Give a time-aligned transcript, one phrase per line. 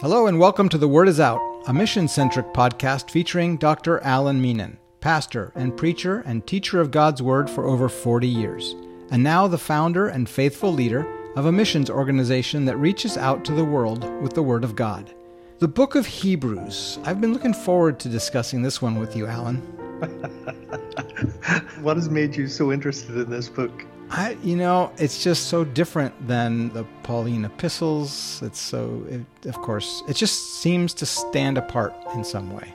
[0.00, 3.98] Hello, and welcome to The Word is Out, a mission centric podcast featuring Dr.
[4.04, 8.76] Alan Meenan, pastor and preacher and teacher of God's Word for over 40 years,
[9.10, 13.52] and now the founder and faithful leader of a missions organization that reaches out to
[13.52, 15.12] the world with the Word of God.
[15.58, 17.00] The book of Hebrews.
[17.02, 19.56] I've been looking forward to discussing this one with you, Alan.
[21.82, 23.84] what has made you so interested in this book?
[24.10, 28.40] I, you know, it's just so different than the Pauline epistles.
[28.42, 32.72] It's so, it, of course, it just seems to stand apart in some way.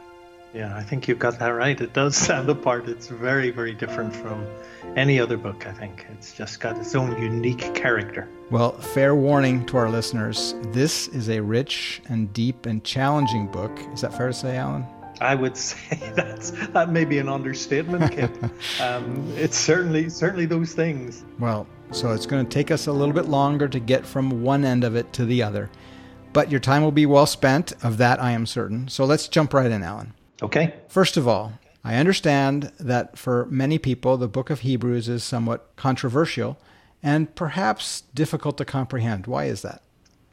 [0.53, 1.79] Yeah, I think you've got that right.
[1.81, 2.87] It does stand apart.
[2.87, 4.45] It's very, very different from
[4.95, 6.05] any other book, I think.
[6.11, 8.27] It's just got its own unique character.
[8.51, 13.71] Well, fair warning to our listeners this is a rich and deep and challenging book.
[13.93, 14.85] Is that fair to say, Alan?
[15.21, 18.31] I would say that's that may be an understatement, Kip.
[18.81, 21.23] um, it's certainly certainly those things.
[21.39, 24.65] Well, so it's going to take us a little bit longer to get from one
[24.65, 25.69] end of it to the other,
[26.33, 27.73] but your time will be well spent.
[27.83, 28.87] Of that, I am certain.
[28.87, 30.13] So let's jump right in, Alan.
[30.41, 30.73] Okay.
[30.87, 35.69] First of all, I understand that for many people, the book of Hebrews is somewhat
[35.75, 36.57] controversial
[37.01, 39.27] and perhaps difficult to comprehend.
[39.27, 39.81] Why is that?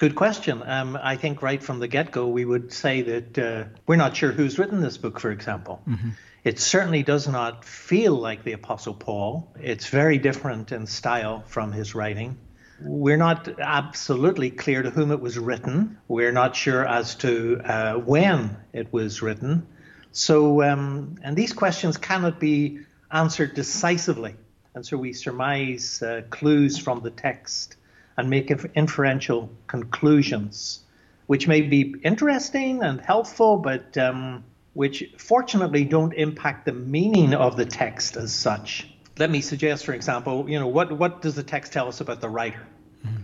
[0.00, 0.62] Good question.
[0.64, 4.16] Um, I think right from the get go, we would say that uh, we're not
[4.16, 5.82] sure who's written this book, for example.
[5.86, 6.08] Mm-hmm.
[6.42, 9.52] It certainly does not feel like the Apostle Paul.
[9.60, 12.38] It's very different in style from his writing.
[12.80, 15.98] We're not absolutely clear to whom it was written.
[16.08, 19.66] We're not sure as to uh, when it was written.
[20.12, 22.78] So, um, and these questions cannot be
[23.12, 24.34] answered decisively.
[24.74, 27.76] And so we surmise uh, clues from the text
[28.16, 30.80] and make inferential conclusions,
[31.27, 34.44] which may be interesting and helpful, but um,
[34.75, 38.89] which fortunately don't impact the meaning of the text as such.
[39.19, 42.20] Let me suggest, for example, you know, what, what does the text tell us about
[42.20, 42.67] the writer?
[43.06, 43.22] Mm-hmm.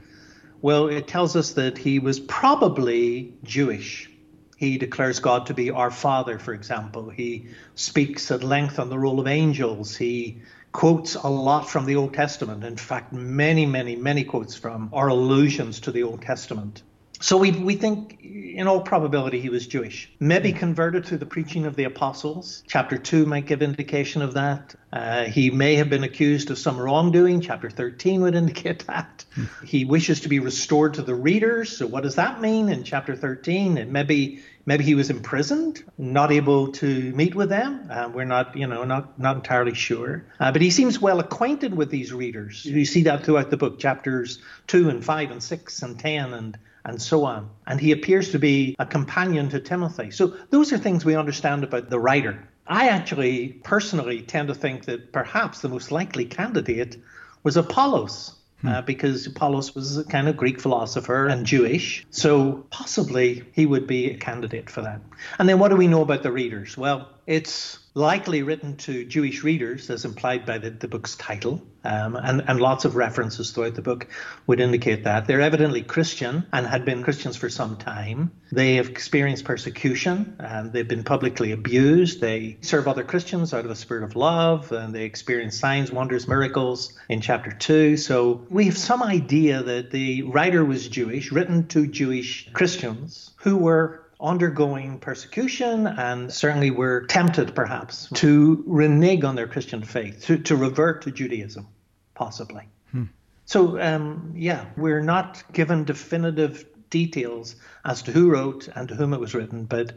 [0.61, 4.11] Well, it tells us that he was probably Jewish.
[4.57, 7.11] He declares God to be our Father, for example.
[7.11, 9.95] He speaks at length on the role of angels.
[9.95, 10.43] He
[10.77, 12.63] quotes a lot from the Old Testament.
[12.63, 16.83] In fact, many, many, many quotes from or allusions to the Old Testament.
[17.21, 20.11] So we, we think, in all probability, he was Jewish.
[20.21, 22.63] Maybe converted to the preaching of the apostles.
[22.67, 24.75] Chapter 2 might give indication of that.
[24.93, 27.41] Uh, he may have been accused of some wrongdoing.
[27.41, 29.25] Chapter 13 would indicate that.
[29.65, 31.77] he wishes to be restored to the readers.
[31.77, 33.79] So what does that mean in chapter 13?
[33.79, 37.89] It maybe maybe he was imprisoned, not able to meet with them.
[37.91, 40.25] Uh, we're not, you know, not not entirely sure.
[40.39, 42.65] Uh, but he seems well acquainted with these readers.
[42.65, 46.59] You see that throughout the book, chapters two and five and six and ten and
[46.87, 47.51] and so on.
[47.67, 50.11] And he appears to be a companion to Timothy.
[50.11, 52.49] So those are things we understand about the writer.
[52.67, 56.97] I actually personally tend to think that perhaps the most likely candidate
[57.43, 58.33] was Apollos.
[58.63, 58.69] Hmm.
[58.69, 62.07] Uh, because Apollos was a kind of Greek philosopher and Jewish.
[62.09, 65.03] So possibly he would be a candidate for that.
[65.39, 66.75] And then what do we know about the readers?
[66.75, 72.15] Well, it's likely written to Jewish readers, as implied by the, the book's title, um,
[72.15, 74.07] and, and lots of references throughout the book
[74.47, 75.27] would indicate that.
[75.27, 78.33] They're evidently Christian and had been Christians for some time.
[78.53, 82.21] They have experienced persecution and they've been publicly abused.
[82.21, 86.29] They serve other Christians out of a spirit of love and they experience signs, wonders,
[86.29, 87.97] miracles in chapter 2.
[87.97, 93.57] So we have some idea that the writer was Jewish, written to Jewish Christians who
[93.57, 100.39] were undergoing persecution and certainly were tempted perhaps to renege on their Christian faith, to,
[100.39, 101.67] to revert to Judaism,
[102.15, 102.65] possibly.
[102.93, 103.05] Hmm.
[103.45, 109.13] So, um, yeah, we're not given definitive details as to who wrote and to whom
[109.13, 109.93] it was written, but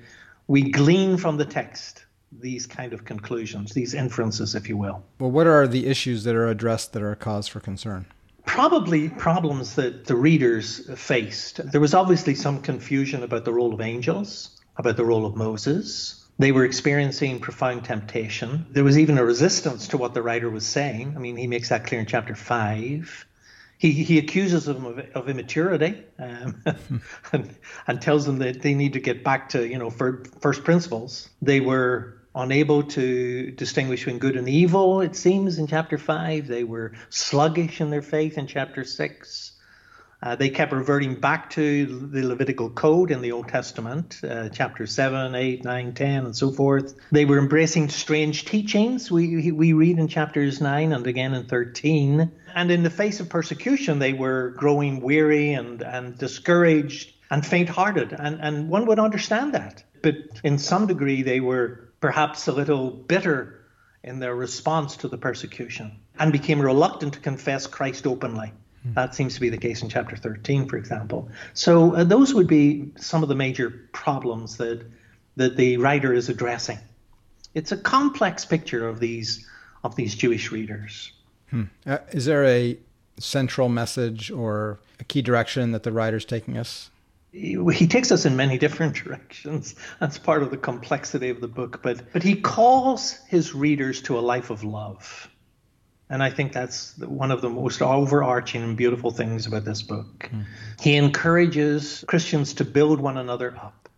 [0.47, 5.03] we glean from the text these kind of conclusions, these inferences, if you will.
[5.19, 8.05] Well, what are the issues that are addressed that are a cause for concern?
[8.45, 11.71] Probably problems that the readers faced.
[11.71, 16.27] There was obviously some confusion about the role of angels, about the role of Moses.
[16.39, 18.65] They were experiencing profound temptation.
[18.71, 21.13] There was even a resistance to what the writer was saying.
[21.15, 23.25] I mean, he makes that clear in chapter 5.
[23.77, 26.61] He, he accuses them of, of immaturity um,
[27.31, 27.55] and,
[27.87, 31.29] and tells them that they need to get back to, you know, first principles.
[31.41, 36.47] They were unable to distinguish between good and evil, it seems, in chapter 5.
[36.47, 39.53] They were sluggish in their faith in chapter 6.
[40.21, 44.85] Uh, they kept reverting back to the Levitical code in the Old Testament, uh, chapter
[44.85, 46.93] 7, 8, 9, 10, and so forth.
[47.11, 52.31] They were embracing strange teachings, we, we read in chapters 9 and again in 13.
[52.53, 57.69] And in the face of persecution, they were growing weary and, and discouraged and faint
[57.69, 58.11] hearted.
[58.11, 59.83] And, and one would understand that.
[60.01, 63.59] But in some degree, they were perhaps a little bitter
[64.03, 68.51] in their response to the persecution and became reluctant to confess Christ openly.
[68.83, 68.93] Hmm.
[68.93, 71.29] That seems to be the case in chapter 13, for example.
[71.53, 74.85] So uh, those would be some of the major problems that
[75.35, 76.79] that the writer is addressing.
[77.53, 79.45] It's a complex picture of these
[79.83, 81.11] of these Jewish readers.
[81.49, 81.63] Hmm.
[81.85, 82.77] Uh, is there a
[83.17, 86.89] central message or a key direction that the writer's taking us?
[87.31, 89.75] He takes us in many different directions.
[89.99, 91.81] That's part of the complexity of the book.
[91.83, 95.29] But but he calls his readers to a life of love.
[96.11, 100.27] And I think that's one of the most overarching and beautiful things about this book.
[100.33, 100.45] Mm.
[100.79, 103.89] He encourages Christians to build one another up.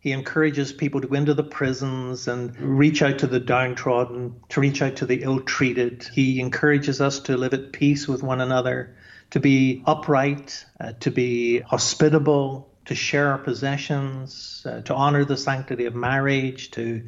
[0.00, 4.60] He encourages people to go into the prisons and reach out to the downtrodden, to
[4.60, 6.08] reach out to the ill treated.
[6.12, 8.96] He encourages us to live at peace with one another,
[9.30, 15.36] to be upright, uh, to be hospitable, to share our possessions, uh, to honor the
[15.36, 17.02] sanctity of marriage, to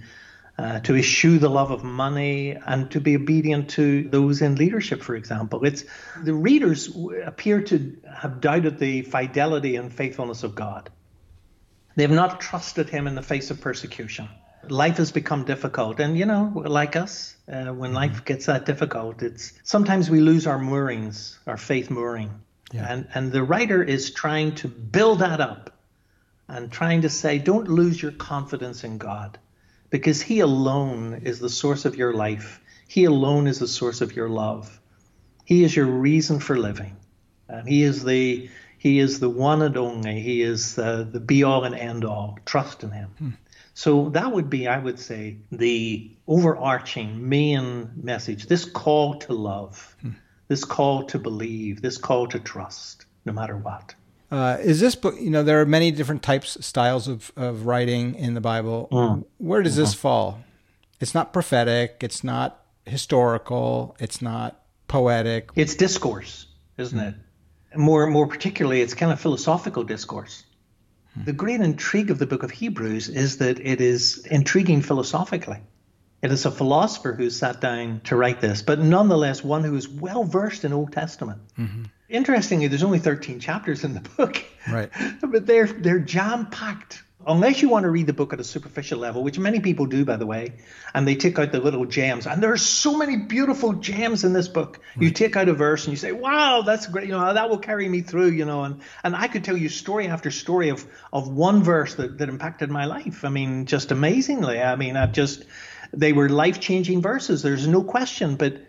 [0.59, 5.03] uh, to eschew the love of money and to be obedient to those in leadership,
[5.03, 5.65] for example.
[5.65, 5.85] It's
[6.23, 6.95] the readers
[7.25, 10.91] appear to have doubted the fidelity and faithfulness of God.
[11.97, 14.29] They have not trusted Him in the face of persecution.
[14.69, 19.23] Life has become difficult, and you know, like us, uh, when life gets that difficult,
[19.23, 22.31] it's sometimes we lose our moorings, our faith mooring,
[22.73, 22.87] yeah.
[22.93, 25.71] and and the writer is trying to build that up,
[26.49, 29.39] and trying to say, don't lose your confidence in God
[29.91, 32.61] because He alone is the source of your life.
[32.89, 34.81] He alone is the source of your love.
[35.45, 36.97] He is your reason for living.
[37.49, 38.51] And He is the
[38.81, 40.23] He is the one and only.
[40.23, 42.39] He is the, the be all and end all.
[42.47, 43.11] Trust in Him.
[43.19, 43.31] Hmm.
[43.75, 48.47] So that would be, I would say, the overarching main message.
[48.47, 50.13] This call to love, hmm.
[50.49, 53.95] this call to believe, this call to trust, no matter what.
[54.31, 55.15] Uh, is this book?
[55.21, 58.89] You know, there are many different types, styles of, of writing in the Bible.
[58.91, 59.25] Mm.
[59.37, 60.01] Where does this mm-hmm.
[60.01, 60.45] fall?
[61.01, 61.99] It's not prophetic.
[62.01, 63.95] It's not historical.
[64.01, 65.51] It's not poetic.
[65.55, 66.47] It's discourse,
[66.79, 67.09] isn't mm.
[67.09, 67.15] it?
[67.75, 70.45] More, more particularly, it's kind of philosophical discourse.
[71.19, 71.25] Mm.
[71.27, 75.59] The great intrigue of the book of Hebrews is that it is intriguing philosophically.
[76.23, 79.89] It is a philosopher who sat down to write this, but nonetheless one who is
[79.89, 81.41] well versed in Old Testament.
[81.59, 81.85] Mm-hmm.
[82.11, 84.45] Interestingly, there's only 13 chapters in the book.
[84.71, 84.91] Right.
[85.23, 87.03] but they're they're jam packed.
[87.27, 90.07] Unless you want to read the book at a superficial level, which many people do,
[90.07, 90.55] by the way,
[90.95, 94.33] and they take out the little gems, and there are so many beautiful gems in
[94.33, 94.81] this book.
[94.97, 95.05] Right.
[95.05, 97.07] You take out a verse and you say, "Wow, that's great!
[97.07, 99.69] You know, that will carry me through." You know, and and I could tell you
[99.69, 103.23] story after story of of one verse that that impacted my life.
[103.25, 104.61] I mean, just amazingly.
[104.61, 105.45] I mean, I've just
[105.93, 107.43] they were life changing verses.
[107.43, 108.63] There's no question, but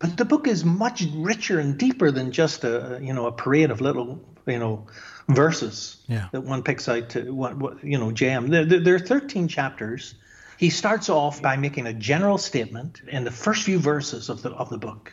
[0.00, 3.70] but the book is much richer and deeper than just a you know a parade
[3.70, 4.86] of little you know
[5.28, 6.28] verses yeah.
[6.32, 8.48] that one picks out to what, you know jam.
[8.48, 10.14] There, there are 13 chapters.
[10.58, 14.50] He starts off by making a general statement in the first few verses of the
[14.50, 15.12] of the book.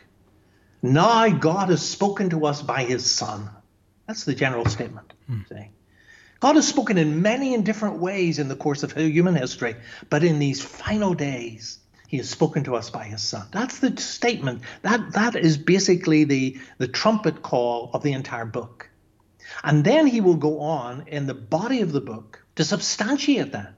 [0.82, 3.50] Now God has spoken to us by His Son.
[4.06, 5.12] That's the general statement.
[5.26, 5.42] Hmm.
[6.40, 9.76] God has spoken in many and different ways in the course of human history,
[10.10, 13.46] but in these final days, he has spoken to us by his son.
[13.52, 14.62] That's the statement.
[14.82, 18.90] That that is basically the, the trumpet call of the entire book.
[19.62, 23.74] And then he will go on in the body of the book to substantiate that.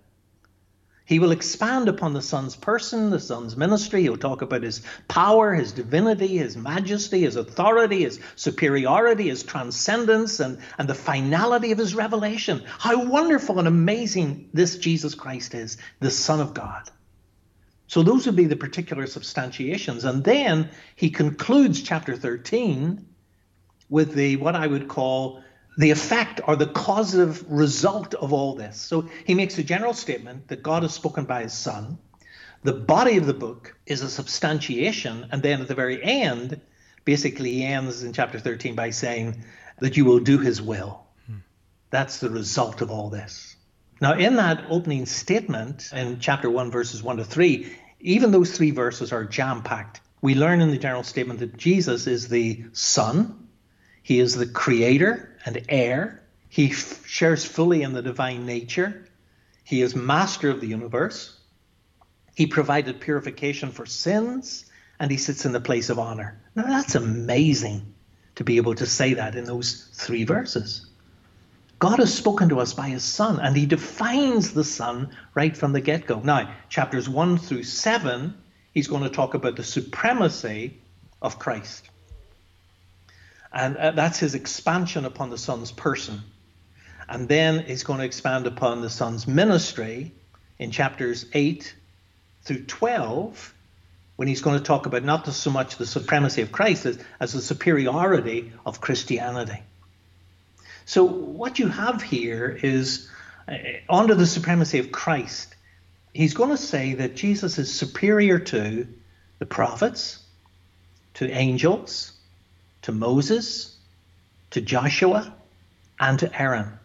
[1.07, 4.03] He will expand upon the Son's person, the Son's ministry.
[4.03, 10.41] He'll talk about his power, his divinity, his majesty, his authority, his superiority, his transcendence,
[10.41, 12.63] and, and the finality of his revelation.
[12.67, 16.91] How wonderful and amazing this Jesus Christ is, the Son of God.
[17.87, 20.05] So those would be the particular substantiations.
[20.05, 23.07] And then he concludes chapter 13
[23.91, 25.43] with the what I would call
[25.77, 28.77] the effect or the causative result of all this.
[28.81, 31.99] So he makes a general statement that God has spoken by his son.
[32.63, 36.61] The body of the book is a substantiation, and then at the very end,
[37.05, 39.45] basically he ends in chapter 13 by saying
[39.81, 41.05] that you will do his will.
[41.27, 41.39] Hmm.
[41.91, 43.57] That's the result of all this.
[44.01, 48.71] Now, in that opening statement in chapter 1, verses 1 to 3, even those three
[48.71, 50.01] verses are jam packed.
[50.21, 53.49] We learn in the general statement that Jesus is the Son,
[54.03, 59.07] He is the Creator and heir, He f- shares fully in the divine nature,
[59.65, 61.39] He is Master of the universe,
[62.35, 64.67] He provided purification for sins,
[64.99, 66.41] and He sits in the place of honor.
[66.55, 67.95] Now, that's amazing
[68.37, 70.87] to be able to say that in those three verses.
[71.79, 75.73] God has spoken to us by his Son, and he defines the Son right from
[75.73, 76.21] the get go.
[76.21, 78.35] Now, chapters 1 through 7,
[78.73, 80.81] he's going to talk about the supremacy
[81.21, 81.91] of Christ.
[83.55, 86.23] And uh, that's his expansion upon the Son's person.
[87.09, 90.13] And then he's going to expand upon the Son's ministry
[90.59, 91.75] in chapters 8
[92.43, 93.55] through 12.
[94.17, 97.33] when he's going to talk about not so much the supremacy of Christ as, as
[97.33, 99.63] the superiority of Christianity.
[100.85, 103.09] So, what you have here is
[103.49, 103.55] uh,
[103.89, 105.55] under the supremacy of Christ,
[106.13, 108.87] he's going to say that Jesus is superior to
[109.39, 110.23] the prophets,
[111.15, 112.14] to angels,
[112.85, 113.77] to Moses,
[114.51, 115.35] to Joshua,
[115.99, 116.79] and to Aaron.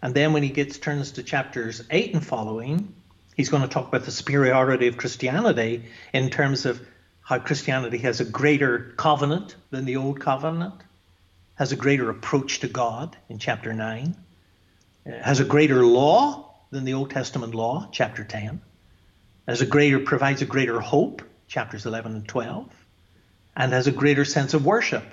[0.00, 2.94] And then when he gets turns to chapters 8 and following,
[3.36, 6.80] he's going to talk about the superiority of Christianity in terms of
[7.22, 10.74] how Christianity has a greater covenant than the old covenant,
[11.56, 14.14] has a greater approach to God in chapter 9,
[15.06, 18.60] has a greater law than the Old Testament law, chapter 10,
[19.48, 22.77] has a greater provides a greater hope, chapters 11 and 12,
[23.58, 25.04] and has a greater sense of worship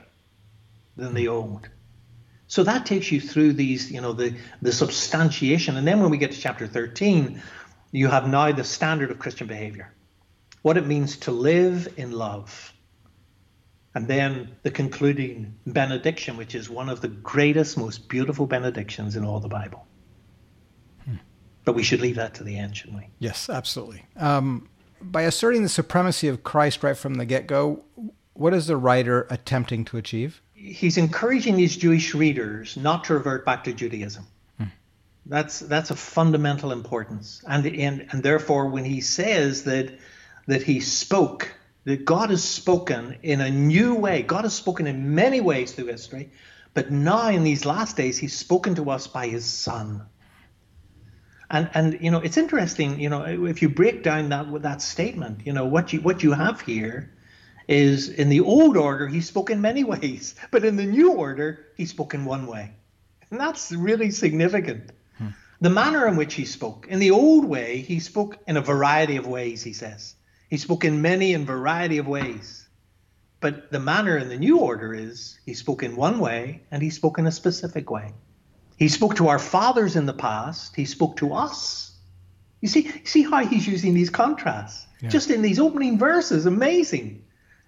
[0.96, 1.68] than the old.
[2.48, 5.75] So that takes you through these, you know, the, the substantiation.
[5.75, 7.42] And then when we get to chapter 13,
[7.92, 9.92] you have now the standard of Christian behavior,
[10.62, 12.72] what it means to live in love.
[13.96, 19.25] And then the concluding benediction, which is one of the greatest, most beautiful benedictions in
[19.25, 19.88] all the Bible.
[21.06, 21.16] Hmm.
[21.64, 23.08] But we should leave that to the end, shouldn't we?
[23.18, 24.06] Yes, absolutely.
[24.18, 24.70] Um,
[25.02, 27.84] by asserting the supremacy of Christ right from the get go,
[28.36, 30.42] what is the writer attempting to achieve?
[30.56, 34.25] he's encouraging these Jewish readers not to revert back to Judaism.
[34.58, 34.65] Hmm.
[35.25, 40.00] That's that's a fundamental importance, and, and and therefore when he says that
[40.48, 44.22] that he spoke, that God has spoken in a new way.
[44.22, 46.32] God has spoken in many ways through history,
[46.74, 50.04] but now in these last days, He's spoken to us by His Son.
[51.50, 53.00] And and you know it's interesting.
[53.00, 56.32] You know if you break down that that statement, you know what you what you
[56.32, 57.14] have here
[57.67, 61.67] is in the old order, he spoke in many ways, but in the new order,
[61.75, 62.72] he spoke in one way.
[63.31, 64.91] And that's really significant.
[65.17, 65.29] Hmm.
[65.62, 66.88] The manner in which he spoke.
[66.88, 70.15] In the old way, he spoke in a variety of ways, he says.
[70.50, 72.67] He spoke in many and variety of ways.
[73.39, 76.89] But the manner in the new order is he spoke in one way and he
[76.89, 78.13] spoke in a specific way.
[78.77, 81.95] He spoke to our fathers in the past, he spoke to us.
[82.62, 84.88] You see, see how he's using these contrasts.
[85.01, 85.10] Yeah.
[85.10, 87.25] Just in these opening verses, amazing.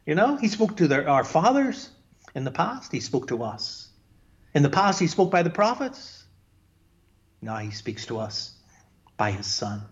[0.07, 1.89] You know, he spoke to their, our fathers
[2.33, 3.89] in the past, he spoke to us.
[4.55, 6.23] In the past, he spoke by the prophets.
[7.41, 8.53] Now he speaks to us
[9.17, 9.83] by his son.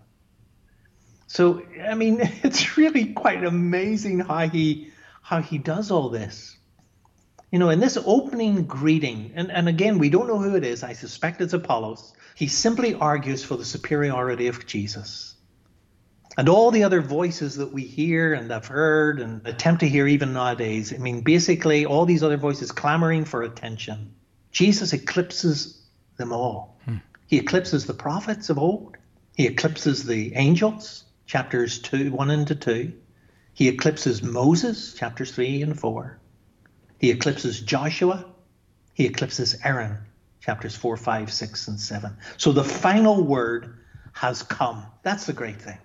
[1.26, 6.56] So, I mean, it's really quite amazing how he how he does all this.
[7.52, 10.82] You know, in this opening greeting, and, and again, we don't know who it is.
[10.82, 12.14] I suspect it's Apollos.
[12.34, 15.35] He simply argues for the superiority of Jesus.
[16.36, 20.06] And all the other voices that we hear and have heard and attempt to hear
[20.06, 24.14] even nowadays, I mean, basically, all these other voices clamoring for attention.
[24.52, 25.82] Jesus eclipses
[26.18, 26.78] them all.
[26.84, 26.96] Hmm.
[27.26, 28.96] He eclipses the prophets of old,
[29.36, 32.92] he eclipses the angels, chapters 2, 1 and 2.
[33.52, 36.18] He eclipses Moses, chapters 3 and 4.
[36.98, 38.24] He eclipses Joshua.
[38.94, 39.98] He eclipses Aaron,
[40.40, 42.16] chapters 4, 5, 6, and 7.
[42.38, 43.78] So the final word
[44.12, 44.86] has come.
[45.02, 45.78] That's the great thing.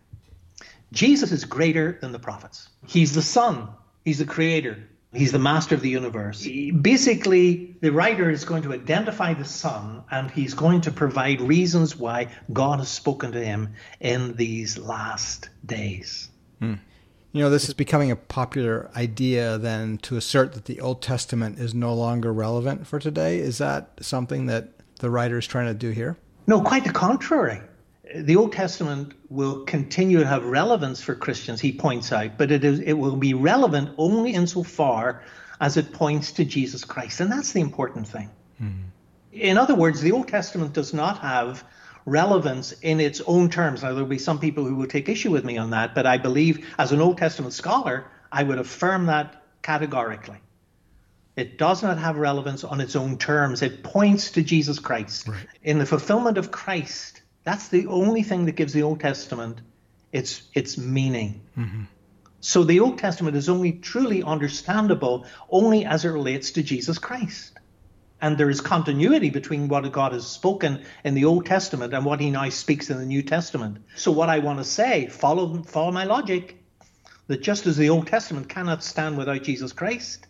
[0.91, 2.69] Jesus is greater than the prophets.
[2.86, 3.69] He's the Son,
[4.03, 4.77] He's the Creator,
[5.13, 6.48] He's the Master of the universe.
[6.81, 11.98] Basically, the writer is going to identify the Son and he's going to provide reasons
[11.98, 16.29] why God has spoken to him in these last days.
[16.60, 16.75] Hmm.
[17.33, 21.60] You know, this is becoming a popular idea then to assert that the Old Testament
[21.60, 23.39] is no longer relevant for today.
[23.39, 24.69] Is that something that
[25.00, 26.17] the writer is trying to do here?
[26.48, 27.62] No, quite the contrary
[28.15, 32.63] the Old Testament will continue to have relevance for Christians, he points out, but it
[32.63, 35.24] is it will be relevant only insofar
[35.60, 37.20] as it points to Jesus Christ.
[37.20, 38.30] And that's the important thing.
[38.62, 38.82] Mm-hmm.
[39.34, 41.63] In other words, the Old Testament does not have
[42.06, 43.84] relevance in its own terms.
[43.84, 46.18] Now, there'll be some people who will take issue with me on that, but I
[46.18, 50.38] believe as an Old Testament scholar, I would affirm that categorically.
[51.36, 53.62] It does not have relevance on its own terms.
[53.62, 55.27] It points to Jesus Christ.
[55.27, 55.48] Right.
[55.63, 59.62] In the fulfillment of Christ, that's the only thing that gives the Old Testament
[60.12, 61.41] its its meaning.
[61.57, 61.83] Mm-hmm.
[62.39, 67.53] So the Old Testament is only truly understandable only as it relates to Jesus Christ.
[68.19, 72.19] And there is continuity between what God has spoken in the Old Testament and what
[72.19, 73.77] he now speaks in the New Testament.
[73.95, 76.63] So what I want to say, follow follow my logic,
[77.27, 80.27] that just as the Old Testament cannot stand without Jesus Christ,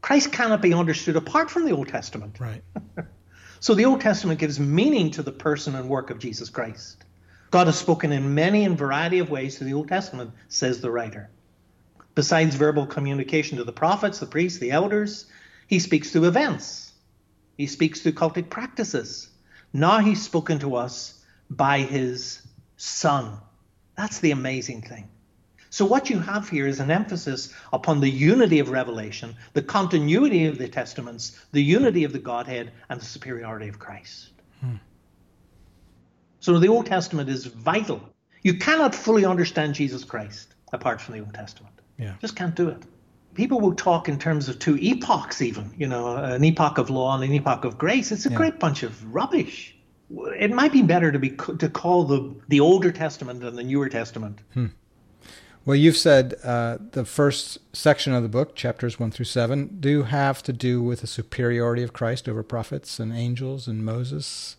[0.00, 2.38] Christ cannot be understood apart from the Old Testament.
[2.38, 2.62] Right.
[3.60, 7.04] So the Old Testament gives meaning to the person and work of Jesus Christ.
[7.50, 10.90] God has spoken in many and variety of ways to the Old Testament, says the
[10.90, 11.28] writer.
[12.14, 15.26] Besides verbal communication to the prophets, the priests, the elders,
[15.66, 16.92] he speaks through events.
[17.58, 19.28] He speaks through cultic practices.
[19.74, 22.40] Now he's spoken to us by his
[22.78, 23.38] Son.
[23.94, 25.08] That's the amazing thing.
[25.72, 30.46] So, what you have here is an emphasis upon the unity of revelation, the continuity
[30.46, 34.30] of the testaments, the unity of the Godhead, and the superiority of Christ.
[34.60, 34.76] Hmm.
[36.40, 38.02] So, the Old Testament is vital.
[38.42, 41.74] You cannot fully understand Jesus Christ apart from the Old Testament.
[41.98, 42.14] Yeah.
[42.20, 42.82] Just can't do it.
[43.34, 47.14] People will talk in terms of two epochs, even, you know, an epoch of law
[47.14, 48.10] and an epoch of grace.
[48.10, 48.36] It's a yeah.
[48.36, 49.76] great bunch of rubbish.
[50.36, 53.88] It might be better to be to call the the Older Testament and the Newer
[53.88, 54.40] Testament.
[54.54, 54.66] Hmm.
[55.66, 60.04] Well, you've said uh, the first section of the book, chapters one through seven, do
[60.04, 64.56] have to do with the superiority of Christ over prophets and angels and Moses,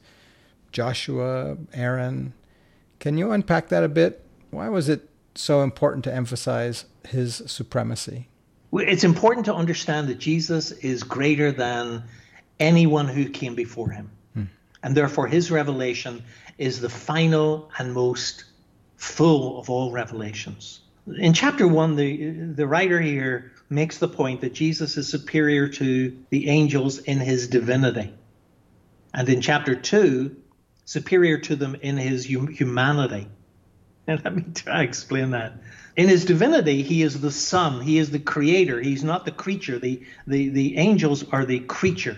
[0.71, 2.33] Joshua, Aaron.
[2.99, 4.23] Can you unpack that a bit?
[4.51, 8.27] Why was it so important to emphasize his supremacy?
[8.73, 12.03] It's important to understand that Jesus is greater than
[12.59, 14.11] anyone who came before him.
[14.35, 14.43] Hmm.
[14.83, 16.23] And therefore, his revelation
[16.59, 18.45] is the final and most
[18.97, 20.80] full of all revelations.
[21.07, 26.17] In chapter one, the, the writer here makes the point that Jesus is superior to
[26.29, 28.13] the angels in his divinity.
[29.13, 30.37] And in chapter two,
[30.85, 33.27] superior to them in his humanity.
[34.07, 35.53] And let me try to explain that.
[35.95, 39.79] In his divinity, he is the son, he is the creator, he's not the creature.
[39.79, 42.17] The, the, the angels are the creature.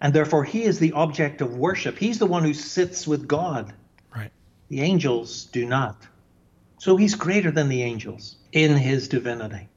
[0.00, 1.96] And therefore, he is the object of worship.
[1.96, 3.72] He's the one who sits with God.
[4.14, 4.32] Right.
[4.68, 5.96] The angels do not.
[6.82, 9.68] So he's greater than the angels in his divinity.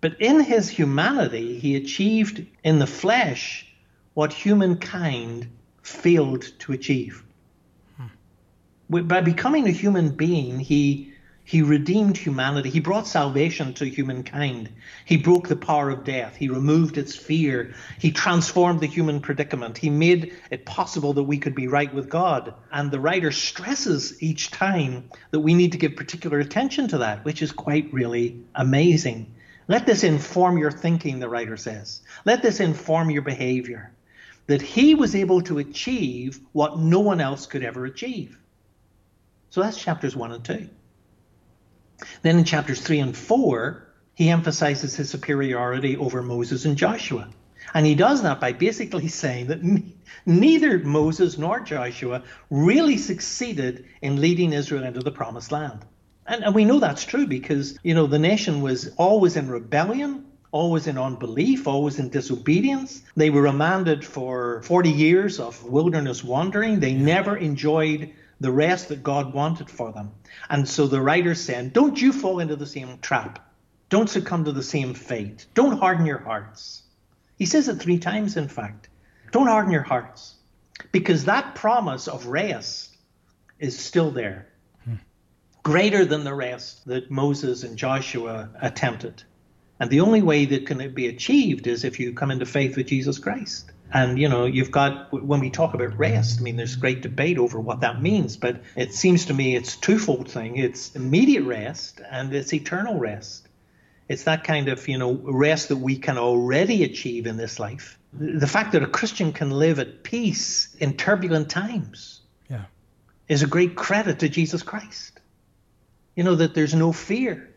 [0.00, 3.66] But in his humanity, he achieved in the flesh
[4.14, 5.46] what humankind
[5.82, 7.22] failed to achieve.
[7.98, 9.06] Hmm.
[9.06, 11.12] By becoming a human being, he
[11.46, 12.70] he redeemed humanity.
[12.70, 14.70] He brought salvation to humankind.
[15.04, 16.34] He broke the power of death.
[16.36, 17.74] He removed its fear.
[17.98, 19.76] He transformed the human predicament.
[19.76, 22.54] He made it possible that we could be right with God.
[22.72, 27.22] And the writer stresses each time that we need to give particular attention to that,
[27.26, 29.34] which is quite really amazing.
[29.68, 32.00] Let this inform your thinking, the writer says.
[32.24, 33.92] Let this inform your behavior.
[34.46, 38.38] That he was able to achieve what no one else could ever achieve.
[39.50, 40.68] So that's chapters 1 and 2.
[42.22, 47.28] Then in chapters 3 and 4, he emphasizes his superiority over Moses and Joshua.
[47.72, 49.62] And he does that by basically saying that
[50.26, 55.84] neither Moses nor Joshua really succeeded in leading Israel into the promised land.
[56.26, 60.24] And, and we know that's true because, you know, the nation was always in rebellion,
[60.52, 63.02] always in unbelief, always in disobedience.
[63.16, 66.80] They were remanded for 40 years of wilderness wandering.
[66.80, 68.12] They never enjoyed
[68.44, 70.12] the rest that God wanted for them.
[70.50, 73.38] And so the writer's saying, don't you fall into the same trap.
[73.88, 75.46] Don't succumb to the same fate.
[75.54, 76.82] Don't harden your hearts.
[77.38, 78.90] He says it three times, in fact.
[79.32, 80.34] Don't harden your hearts.
[80.92, 82.94] Because that promise of rest
[83.58, 84.48] is still there,
[84.84, 84.96] hmm.
[85.62, 89.22] greater than the rest that Moses and Joshua attempted.
[89.80, 92.88] And the only way that can be achieved is if you come into faith with
[92.88, 93.72] Jesus Christ.
[93.94, 97.38] And you know, you've got when we talk about rest, I mean, there's great debate
[97.38, 100.56] over what that means, but it seems to me it's twofold thing.
[100.56, 103.46] It's immediate rest and it's eternal rest.
[104.08, 107.96] It's that kind of you know rest that we can already achieve in this life.
[108.12, 112.64] The fact that a Christian can live at peace in turbulent times, yeah,
[113.28, 115.20] is a great credit to Jesus Christ.
[116.16, 117.53] You know that there's no fear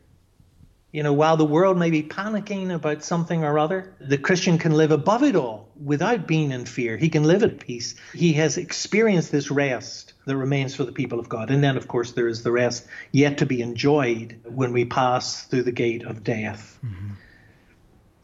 [0.91, 4.71] you know, while the world may be panicking about something or other, the Christian can
[4.71, 6.95] live above it all without being in fear.
[6.95, 7.95] He can live at peace.
[8.13, 11.51] He has experienced this rest that remains for the people of God.
[11.51, 15.43] And then, of course, there is the rest yet to be enjoyed when we pass
[15.43, 16.79] through the gate of death.
[16.85, 17.13] Mm-hmm.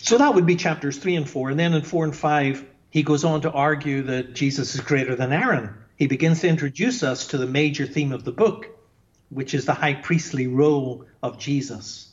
[0.02, 1.50] So that would be chapters three and four.
[1.50, 5.16] And then in four and five, he goes on to argue that Jesus is greater
[5.16, 5.74] than Aaron.
[5.98, 8.68] He begins to introduce us to the major theme of the book,
[9.30, 12.13] which is the high priestly role of Jesus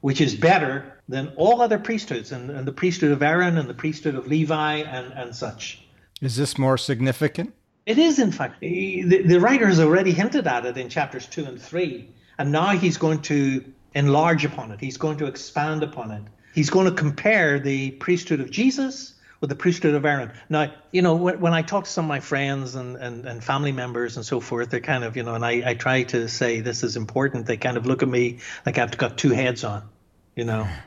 [0.00, 3.74] which is better than all other priesthoods and, and the priesthood of Aaron and the
[3.74, 5.82] priesthood of Levi and, and such.
[6.20, 7.54] Is this more significant?
[7.86, 8.60] It is, in fact.
[8.60, 12.70] The, the writer has already hinted at it in chapters two and three, and now
[12.70, 14.80] he's going to enlarge upon it.
[14.80, 16.22] He's going to expand upon it.
[16.54, 20.32] He's going to compare the priesthood of Jesus with the priesthood of Aaron.
[20.48, 23.42] Now, you know, when, when I talk to some of my friends and, and, and
[23.42, 26.28] family members and so forth, they're kind of, you know, and I, I try to
[26.28, 27.46] say this is important.
[27.46, 29.88] They kind of look at me like I've got two heads on,
[30.34, 30.68] you know.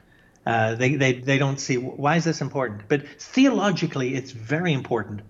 [0.43, 2.81] Uh, they, they, they don't see why is this important?
[2.87, 5.21] But theologically, it's very important.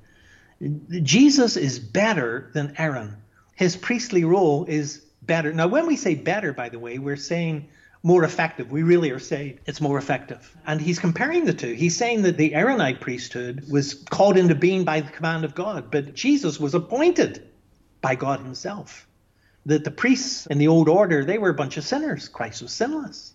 [0.89, 3.17] Jesus is better than Aaron.
[3.53, 5.53] His priestly role is better.
[5.53, 7.67] Now, when we say better, by the way, we're saying
[8.03, 8.71] more effective.
[8.71, 10.55] We really are saying it's more effective.
[10.65, 11.73] And he's comparing the two.
[11.73, 15.91] He's saying that the Aaronite priesthood was called into being by the command of God,
[15.91, 17.47] but Jesus was appointed
[18.01, 19.07] by God himself.
[19.65, 22.27] that the priests in the old order, they were a bunch of sinners.
[22.27, 23.33] Christ was sinless.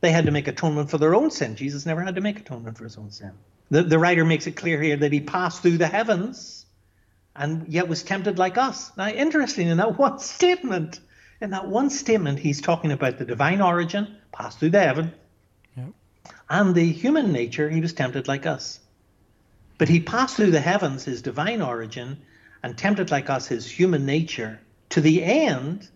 [0.00, 1.56] They had to make atonement for their own sin.
[1.56, 3.32] Jesus never had to make atonement for his own sin.
[3.70, 6.66] The, the writer makes it clear here that he passed through the heavens
[7.36, 8.90] and yet was tempted like us.
[8.96, 11.00] Now, interesting in that one statement,
[11.40, 15.12] in that one statement, he's talking about the divine origin, passed through the heaven,
[15.76, 15.92] yep.
[16.50, 18.80] and the human nature, he was tempted like us.
[19.78, 22.18] But he passed through the heavens, his divine origin,
[22.62, 25.88] and tempted like us, his human nature, to the end,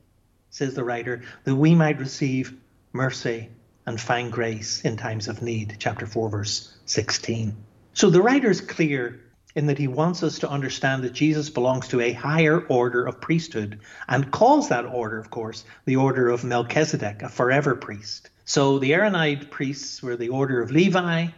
[0.50, 2.54] says the writer, that we might receive
[2.92, 3.48] mercy
[3.84, 5.76] and find grace in times of need.
[5.80, 7.56] Chapter 4, verse 16.
[7.94, 9.20] So the writer is clear
[9.54, 13.20] in that he wants us to understand that Jesus belongs to a higher order of
[13.20, 18.30] priesthood and calls that order, of course, the order of Melchizedek, a forever priest.
[18.44, 21.28] So the Aaronite priests were the order of Levi,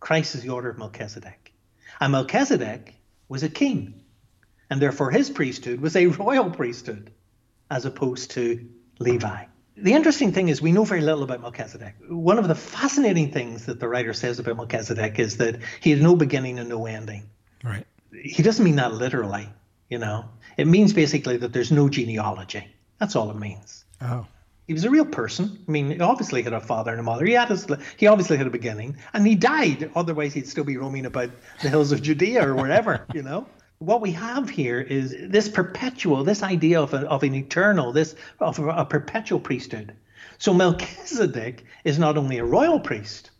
[0.00, 1.52] Christ is the order of Melchizedek.
[2.00, 2.94] And Melchizedek
[3.28, 4.02] was a king,
[4.68, 7.12] and therefore his priesthood was a royal priesthood
[7.70, 9.44] as opposed to Levi.
[9.76, 11.94] The interesting thing is, we know very little about Melchizedek.
[12.08, 16.02] One of the fascinating things that the writer says about Melchizedek is that he had
[16.02, 17.30] no beginning and no ending.
[17.62, 17.86] Right.
[18.12, 19.48] He doesn't mean that literally,
[19.88, 20.26] you know.
[20.56, 22.66] It means basically that there's no genealogy.
[22.98, 23.84] That's all it means.
[24.00, 24.26] Oh.
[24.66, 25.64] He was a real person.
[25.66, 27.24] I mean, obviously, he obviously had a father and a mother.
[27.24, 29.90] He had his, he obviously had a beginning, and he died.
[29.96, 31.30] Otherwise, he'd still be roaming about
[31.62, 33.46] the hills of Judea or wherever, you know.
[33.78, 38.14] What we have here is this perpetual, this idea of, a, of an eternal, this
[38.38, 39.96] of a, a perpetual priesthood.
[40.38, 43.30] So Melchizedek is not only a royal priest,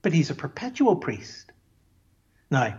[0.00, 1.52] but he's a perpetual priest.
[2.50, 2.78] Now,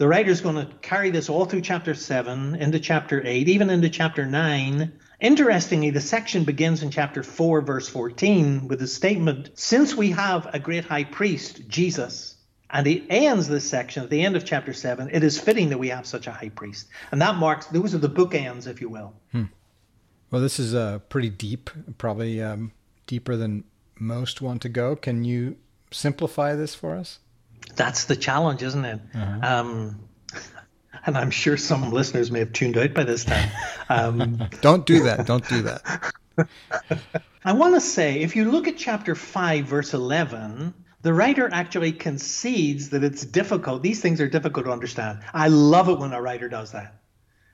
[0.00, 3.90] the writer's going to carry this all through chapter 7, into chapter 8, even into
[3.90, 4.92] chapter 9.
[5.20, 10.48] Interestingly, the section begins in chapter 4, verse 14, with the statement Since we have
[10.54, 12.34] a great high priest, Jesus,
[12.70, 15.78] and it ends this section at the end of chapter 7, it is fitting that
[15.78, 16.88] we have such a high priest.
[17.12, 19.12] And that marks, those are the bookends, if you will.
[19.32, 19.44] Hmm.
[20.30, 22.72] Well, this is uh, pretty deep, probably um,
[23.06, 23.64] deeper than
[23.98, 24.96] most want to go.
[24.96, 25.58] Can you
[25.90, 27.18] simplify this for us?
[27.76, 29.00] That's the challenge, isn't it?
[29.14, 29.40] Uh-huh.
[29.42, 30.00] Um,
[31.06, 33.50] and I'm sure some listeners may have tuned out by this time.
[33.88, 35.26] Um, Don't do that.
[35.26, 36.12] Don't do that.
[37.44, 41.92] I want to say, if you look at chapter 5, verse 11, the writer actually
[41.92, 43.82] concedes that it's difficult.
[43.82, 45.20] These things are difficult to understand.
[45.32, 46.96] I love it when a writer does that.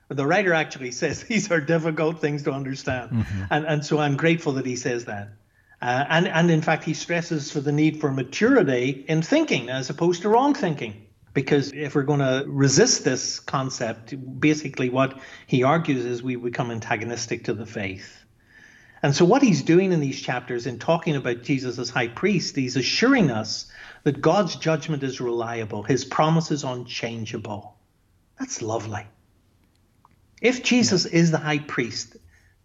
[0.09, 3.11] The writer actually says these are difficult things to understand.
[3.11, 3.43] Mm-hmm.
[3.49, 5.29] And, and so I'm grateful that he says that.
[5.81, 9.89] Uh, and, and in fact, he stresses for the need for maturity in thinking as
[9.89, 11.05] opposed to wrong thinking.
[11.33, 16.71] Because if we're going to resist this concept, basically what he argues is we become
[16.71, 18.23] antagonistic to the faith.
[19.03, 22.55] And so, what he's doing in these chapters in talking about Jesus as high priest,
[22.55, 23.71] he's assuring us
[24.03, 27.77] that God's judgment is reliable, his promise is unchangeable.
[28.39, 29.05] That's lovely.
[30.41, 31.19] If Jesus yeah.
[31.19, 32.17] is the high priest,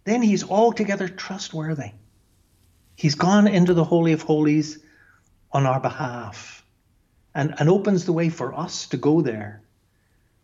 [0.03, 1.91] then he's altogether trustworthy.
[2.95, 4.79] He's gone into the Holy of Holies
[5.51, 6.65] on our behalf
[7.35, 9.61] and, and opens the way for us to go there.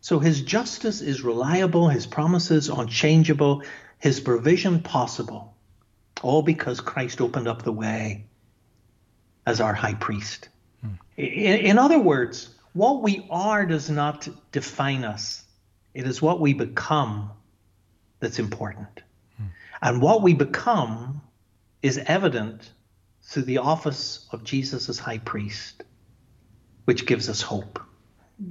[0.00, 3.62] So his justice is reliable, his promises unchangeable,
[3.98, 5.54] his provision possible,
[6.22, 8.24] all because Christ opened up the way
[9.46, 10.48] as our high priest.
[10.80, 10.94] Hmm.
[11.16, 15.44] In, in other words, what we are does not define us,
[15.92, 17.30] it is what we become
[18.20, 19.02] that's important.
[19.36, 19.46] Hmm.
[19.82, 21.20] And what we become
[21.82, 22.70] is evident
[23.22, 25.82] through the office of Jesus as high priest,
[26.84, 27.80] which gives us hope.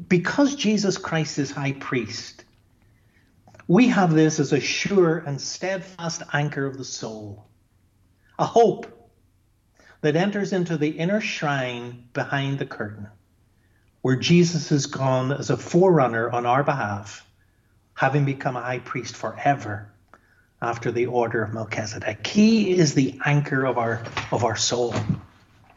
[0.07, 2.45] Because Jesus Christ is high priest,
[3.67, 7.45] we have this as a sure and steadfast anchor of the soul,
[8.37, 8.87] a hope
[10.01, 13.07] that enters into the inner shrine behind the curtain,
[14.01, 17.25] where Jesus has gone as a forerunner on our behalf,
[17.93, 19.91] having become a high priest forever
[20.61, 22.25] after the order of Melchizedek.
[22.25, 24.93] He is the anchor of our of our soul.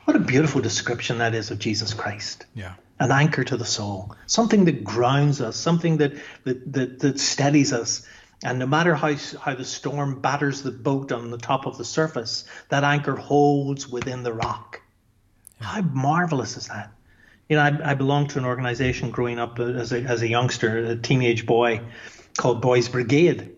[0.04, 2.46] What a beautiful description that is of Jesus Christ.
[2.54, 2.74] Yeah.
[2.98, 6.14] An anchor to the soul, something that grounds us, something that
[6.44, 8.06] that that, that steadies us.
[8.44, 11.84] And no matter how, how the storm batters the boat on the top of the
[11.84, 14.80] surface, that anchor holds within the rock.
[15.60, 15.66] Yeah.
[15.68, 16.90] How marvelous is that?
[17.48, 20.78] You know, I, I belonged to an organization growing up as a, as a youngster,
[20.78, 21.82] a teenage boy,
[22.36, 23.51] called Boys Brigade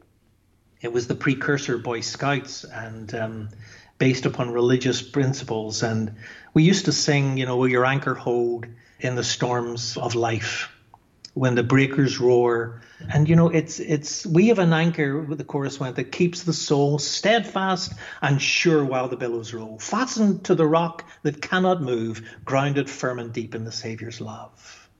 [0.84, 3.48] it was the precursor Boy Scouts and um,
[3.96, 5.82] based upon religious principles.
[5.82, 6.16] And
[6.52, 8.66] we used to sing, you know, will your anchor hold
[9.00, 10.70] in the storms of life
[11.32, 12.82] when the breakers roar.
[13.10, 16.52] And you know, it's it's we have an anchor, the chorus went, that keeps the
[16.52, 22.28] soul steadfast and sure while the billows roll, fastened to the rock that cannot move,
[22.44, 24.90] grounded firm and deep in the Saviour's love.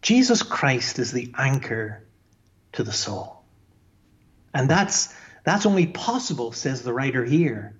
[0.00, 2.04] Jesus Christ is the anchor
[2.72, 3.37] to the soul.
[4.54, 7.74] And that's That's only possible, says the writer here,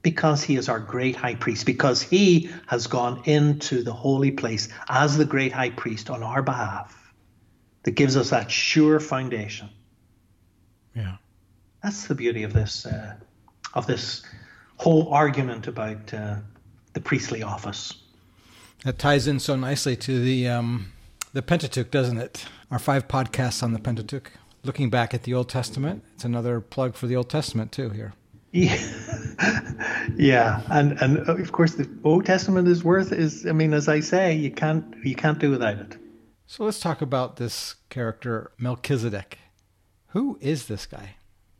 [0.00, 4.70] because he is our great high priest, because he has gone into the holy place
[4.88, 7.12] as the great high priest on our behalf,
[7.82, 9.68] that gives us that sure foundation.
[10.94, 11.16] Yeah.
[11.82, 13.16] That's the beauty of this uh,
[13.74, 14.22] of this
[14.78, 16.36] whole argument about uh,
[16.94, 17.94] the priestly office.
[18.84, 20.92] That ties in so nicely to the um,
[21.34, 22.46] the Pentateuch, doesn't it?
[22.70, 24.32] Our five podcasts on the Pentateuch,
[24.66, 26.04] looking back at the Old Testament.
[26.14, 28.14] It's another plug for the Old Testament too here.
[28.52, 28.76] Yeah,
[30.16, 33.46] yeah, and and uh, of course the Old Testament is worth is.
[33.46, 35.96] I mean, as I say, you can't you can't do without it.
[36.46, 39.38] So let's talk about this character Melchizedek.
[40.08, 41.16] Who is this guy?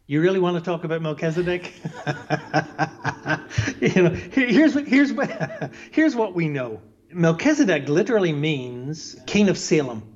[0.06, 1.72] You really want to talk about Melchizedek?
[3.80, 6.80] you know, here's what here's what here's what we know.
[7.12, 10.15] Melchizedek literally means king of Salem.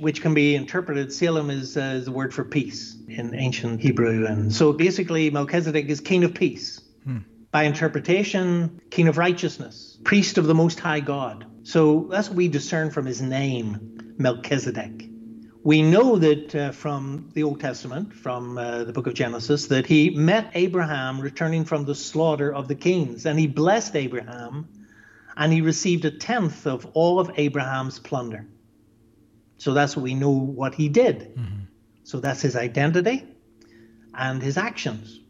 [0.00, 1.12] Which can be interpreted.
[1.12, 5.86] Salem is, uh, is the word for peace in ancient Hebrew, and so basically Melchizedek
[5.86, 6.80] is king of peace.
[7.04, 7.18] Hmm.
[7.50, 11.46] By interpretation, king of righteousness, priest of the Most High God.
[11.62, 15.08] So that's what we discern from his name, Melchizedek.
[15.64, 19.86] We know that uh, from the Old Testament, from uh, the book of Genesis, that
[19.86, 24.68] he met Abraham returning from the slaughter of the kings, and he blessed Abraham
[25.38, 28.44] and he received a tenth of all of Abraham's plunder.
[29.58, 31.34] So that's what we know what he did.
[31.36, 31.64] Mm-hmm.
[32.04, 33.26] So that's his identity
[34.14, 35.20] and his actions.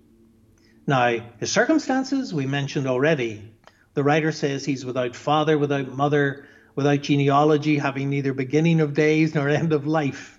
[0.87, 3.53] Now, his circumstances we mentioned already.
[3.95, 9.35] The writer says he's without father, without mother, without genealogy, having neither beginning of days
[9.35, 10.39] nor end of life.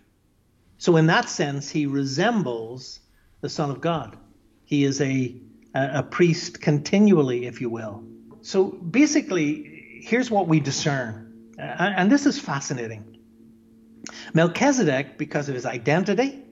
[0.77, 3.01] So, in that sense, he resembles
[3.41, 4.17] the Son of God.
[4.63, 5.35] He is a,
[5.73, 8.03] a, priest continually, if you will.
[8.41, 13.18] So basically, here's what we discern, and this is fascinating.
[14.33, 16.43] Melchizedek, because of his identity,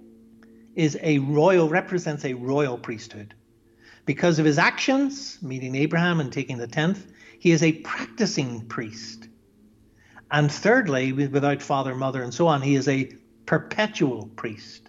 [0.76, 3.34] is a royal, represents a royal priesthood.
[4.06, 9.28] Because of his actions, meeting Abraham and taking the tenth, he is a practicing priest.
[10.32, 13.12] And thirdly, without father, mother, and so on, he is a
[13.46, 14.87] perpetual priest.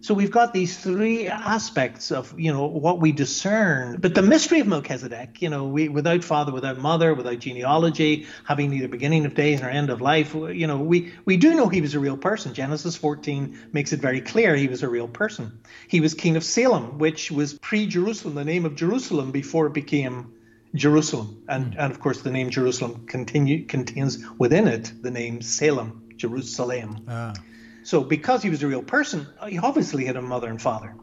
[0.00, 3.98] So we've got these three aspects of, you know, what we discern.
[4.00, 8.70] But the mystery of Melchizedek, you know, we, without father, without mother, without genealogy, having
[8.70, 11.80] neither beginning of days nor end of life, you know, we, we do know he
[11.80, 12.54] was a real person.
[12.54, 15.58] Genesis 14 makes it very clear he was a real person.
[15.88, 20.32] He was king of Salem, which was pre-Jerusalem, the name of Jerusalem before it became
[20.74, 21.42] Jerusalem.
[21.48, 21.76] And, mm.
[21.76, 27.04] and of course, the name Jerusalem continue, contains within it the name Salem, Jerusalem.
[27.08, 27.34] Ah.
[27.88, 30.94] So, because he was a real person, he obviously had a mother and father.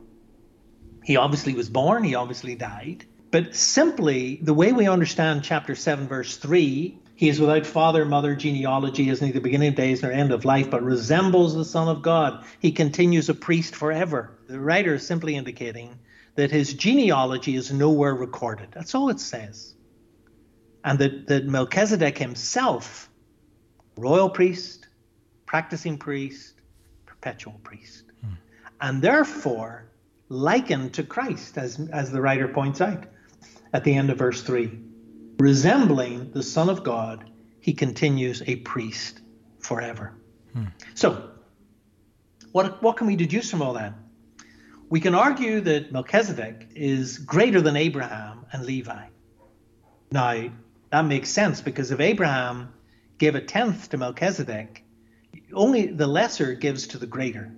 [1.04, 3.06] He obviously was born, he obviously died.
[3.32, 8.36] But simply, the way we understand chapter 7, verse 3, he is without father, mother,
[8.36, 12.04] genealogy, is neither beginning of days nor end of life, but resembles the Son of
[12.04, 12.46] God.
[12.60, 14.38] He continues a priest forever.
[14.48, 15.98] The writer is simply indicating
[16.36, 18.68] that his genealogy is nowhere recorded.
[18.72, 19.74] That's all it says.
[20.84, 23.10] And that, that Melchizedek himself,
[23.98, 24.88] royal priest,
[25.48, 26.55] practicing priest,
[27.26, 28.04] perpetual priest.
[28.82, 29.88] And therefore,
[30.30, 33.06] likened to Christ, as, as the writer points out
[33.74, 34.80] at the end of verse 3.
[35.40, 39.22] Resembling the Son of God, he continues a priest
[39.60, 40.14] forever.
[40.94, 41.32] So,
[42.52, 43.94] what, what can we deduce from all that?
[44.90, 49.08] We can argue that Melchizedek is greater than Abraham and Levi.
[50.12, 50.52] Now,
[50.92, 52.72] that makes sense because if Abraham
[53.18, 54.85] gave a tenth to Melchizedek,
[55.56, 57.56] only the lesser gives to the greater.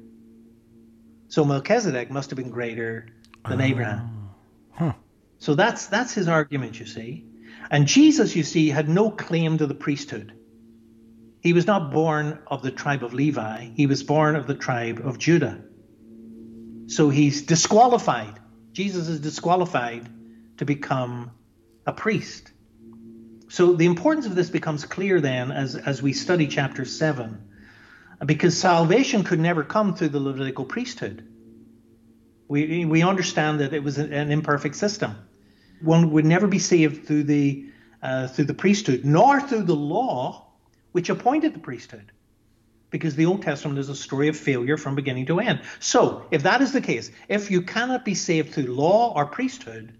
[1.29, 3.07] So Melchizedek must have been greater
[3.47, 3.63] than ah.
[3.63, 4.29] Abraham.
[4.71, 4.93] Huh.
[5.39, 7.25] So that's that's his argument, you see.
[7.69, 10.33] And Jesus, you see, had no claim to the priesthood.
[11.41, 15.01] He was not born of the tribe of Levi, he was born of the tribe
[15.05, 15.61] of Judah.
[16.87, 18.39] So he's disqualified.
[18.71, 20.09] Jesus is disqualified
[20.57, 21.31] to become
[21.85, 22.51] a priest.
[23.49, 27.43] So the importance of this becomes clear then as, as we study chapter 7
[28.25, 31.27] because salvation could never come through the Levitical priesthood.
[32.47, 35.15] We, we understand that it was an imperfect system.
[35.81, 37.65] One would never be saved through the,
[38.01, 40.47] uh, through the priesthood, nor through the law
[40.93, 42.11] which appointed the priesthood.
[42.89, 45.61] Because the Old Testament is a story of failure from beginning to end.
[45.79, 49.93] So, if that is the case, if you cannot be saved through law or priesthood,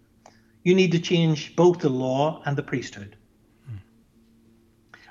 [0.64, 3.17] you need to change both the law and the priesthood.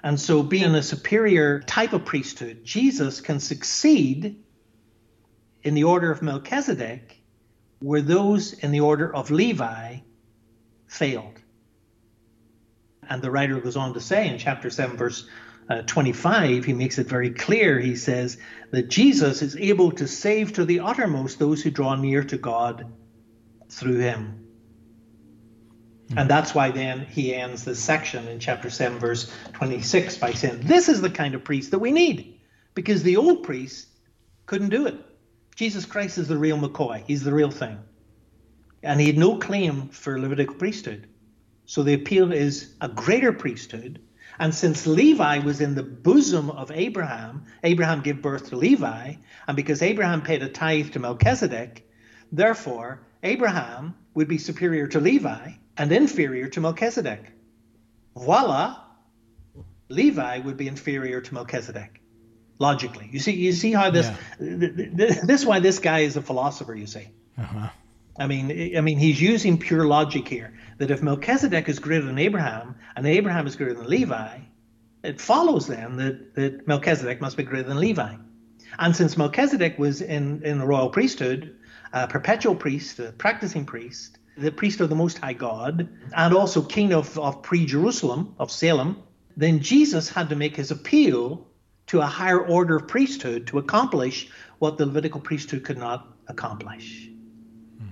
[0.07, 4.41] And so, being a superior type of priesthood, Jesus can succeed
[5.65, 7.21] in the order of Melchizedek
[7.81, 9.97] where those in the order of Levi
[10.87, 11.43] failed.
[13.03, 15.29] And the writer goes on to say in chapter 7, verse
[15.69, 17.81] uh, 25, he makes it very clear.
[17.81, 18.39] He says
[18.71, 22.93] that Jesus is able to save to the uttermost those who draw near to God
[23.69, 24.46] through him.
[26.09, 26.19] Mm-hmm.
[26.19, 30.61] And that's why then he ends this section in chapter 7, verse 26 by saying,
[30.61, 32.39] This is the kind of priest that we need,
[32.75, 33.89] because the old priest
[34.47, 34.95] couldn't do it.
[35.57, 37.79] Jesus Christ is the real McCoy, he's the real thing.
[38.85, 41.09] And he had no claim for Levitical priesthood.
[41.65, 44.01] So the appeal is a greater priesthood.
[44.39, 49.15] And since Levi was in the bosom of Abraham, Abraham gave birth to Levi,
[49.49, 51.91] and because Abraham paid a tithe to Melchizedek,
[52.31, 57.33] therefore Abraham would be superior to Levi and inferior to Melchizedek.
[58.17, 58.77] Voila,
[59.89, 62.01] Levi would be inferior to Melchizedek.
[62.59, 64.11] Logically, you see, you see how this,
[64.41, 64.69] yeah.
[64.81, 66.75] this is why this guy is a philosopher.
[66.75, 67.69] You see, uh-huh.
[68.19, 70.59] I mean, I mean, he's using pure logic here.
[70.79, 74.39] That if Melchizedek is greater than Abraham and Abraham is greater than Levi,
[75.05, 78.15] it follows then that, that Melchizedek must be greater than Levi.
[78.79, 81.57] And since Melchizedek was in, in the royal priesthood,
[81.93, 86.63] a perpetual priest, a practicing priest, the priest of the Most High God, and also
[86.63, 89.03] king of, of pre Jerusalem, of Salem,
[89.37, 91.47] then Jesus had to make his appeal
[91.89, 97.09] to a higher order of priesthood to accomplish what the Levitical priesthood could not accomplish.
[97.79, 97.87] Hmm.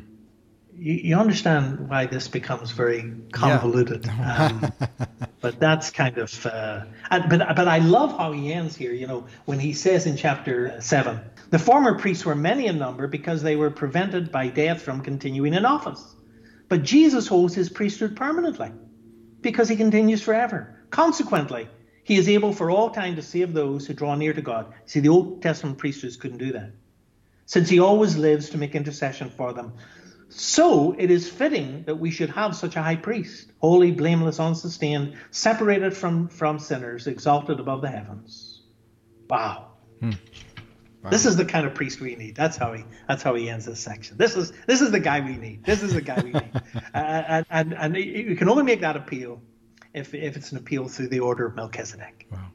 [0.77, 4.71] You, you, understand why this becomes very convoluted, yeah.
[4.99, 5.07] um,
[5.41, 6.47] but that's kind of.
[6.47, 8.93] Uh, and, but but I love how he ends here.
[8.93, 13.07] You know, when he says in chapter seven, the former priests were many in number
[13.07, 16.14] because they were prevented by death from continuing in office.
[16.69, 18.73] But Jesus holds his priesthood permanently
[19.41, 20.79] because he continues forever.
[20.91, 21.69] Consequently,
[22.05, 24.73] he is able for all time to save those who draw near to God.
[24.87, 26.71] See, the Old Testament priesthoods couldn't do that.
[27.47, 29.75] Since he always lives to make intercession for them.
[30.29, 35.17] So it is fitting that we should have such a high priest, holy, blameless, unsustained,
[35.31, 38.63] separated from, from sinners, exalted above the heavens.
[39.29, 39.73] Wow.
[40.01, 40.13] Hmm.
[41.05, 41.11] Wow.
[41.11, 42.35] This is the kind of priest we need.
[42.35, 42.83] That's how he.
[43.07, 44.17] That's how he ends this section.
[44.17, 45.63] This is this is the guy we need.
[45.63, 46.51] This is the guy we need.
[46.95, 49.43] uh, and and, and you can only make that appeal
[49.93, 52.27] if if it's an appeal through the order of Melchizedek.
[52.33, 52.47] Wow.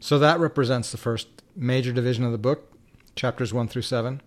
[0.00, 2.72] So that represents the first major division of the book,
[3.14, 4.20] chapters one through seven.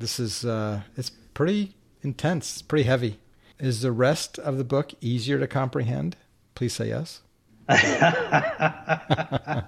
[0.00, 2.54] This is uh, it's pretty intense.
[2.54, 3.20] It's pretty heavy.
[3.60, 6.16] Is the rest of the book easier to comprehend?
[6.56, 7.20] Please say yes.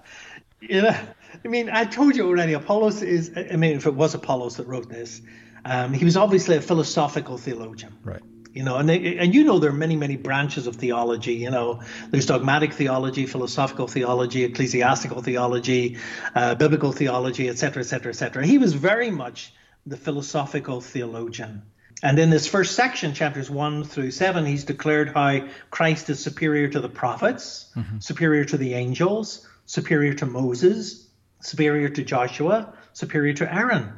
[0.60, 1.04] yeah.
[1.44, 4.66] I mean, I told you already, Apollos is, I mean, if it was Apollos that
[4.66, 5.20] wrote this,
[5.64, 7.94] um, he was obviously a philosophical theologian.
[8.02, 8.22] Right.
[8.52, 11.34] You know, and they, and you know there are many many branches of theology.
[11.34, 15.98] You know, there's dogmatic theology, philosophical theology, ecclesiastical theology,
[16.34, 18.46] uh, biblical theology, etc., etc., etc.
[18.46, 19.52] He was very much
[19.84, 21.62] the philosophical theologian.
[22.02, 26.68] And in this first section, chapters one through seven, he's declared how Christ is superior
[26.68, 27.98] to the prophets, mm-hmm.
[27.98, 31.08] superior to the angels, superior to Moses,
[31.40, 33.92] superior to Joshua, superior to Aaron.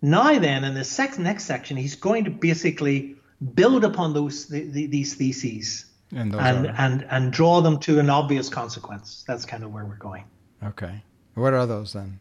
[0.00, 3.16] Now, then, in the sec- next section, he's going to basically
[3.54, 5.84] build upon those the, the, these theses
[6.14, 9.24] and, and, and, and draw them to an obvious consequence.
[9.26, 10.24] That's kind of where we're going.
[10.62, 11.02] Okay.
[11.34, 12.20] What are those then?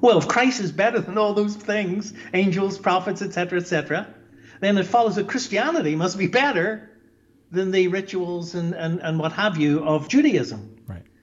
[0.00, 4.06] Well, if Christ is better than all those things, angels, prophets, etc., etc.,
[4.60, 6.90] then it follows that Christianity must be better
[7.50, 10.75] than the rituals and, and, and what have you of Judaism.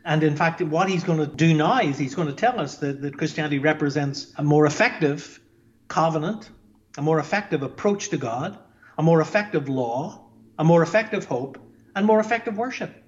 [0.05, 2.77] And in fact, what he's going to do now is he's going to tell us
[2.77, 5.39] that, that Christianity represents a more effective
[5.87, 6.49] covenant,
[6.97, 8.57] a more effective approach to God,
[8.97, 10.25] a more effective law,
[10.59, 11.57] a more effective hope,
[11.95, 13.03] and more effective worship.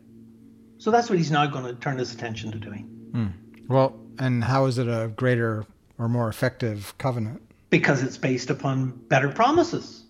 [0.78, 2.84] So that's what he's now going to turn his attention to doing.
[3.12, 3.28] Hmm.
[3.68, 5.66] Well, and how is it a greater
[5.98, 7.42] or more effective covenant?
[7.70, 10.04] Because it's based upon better promises.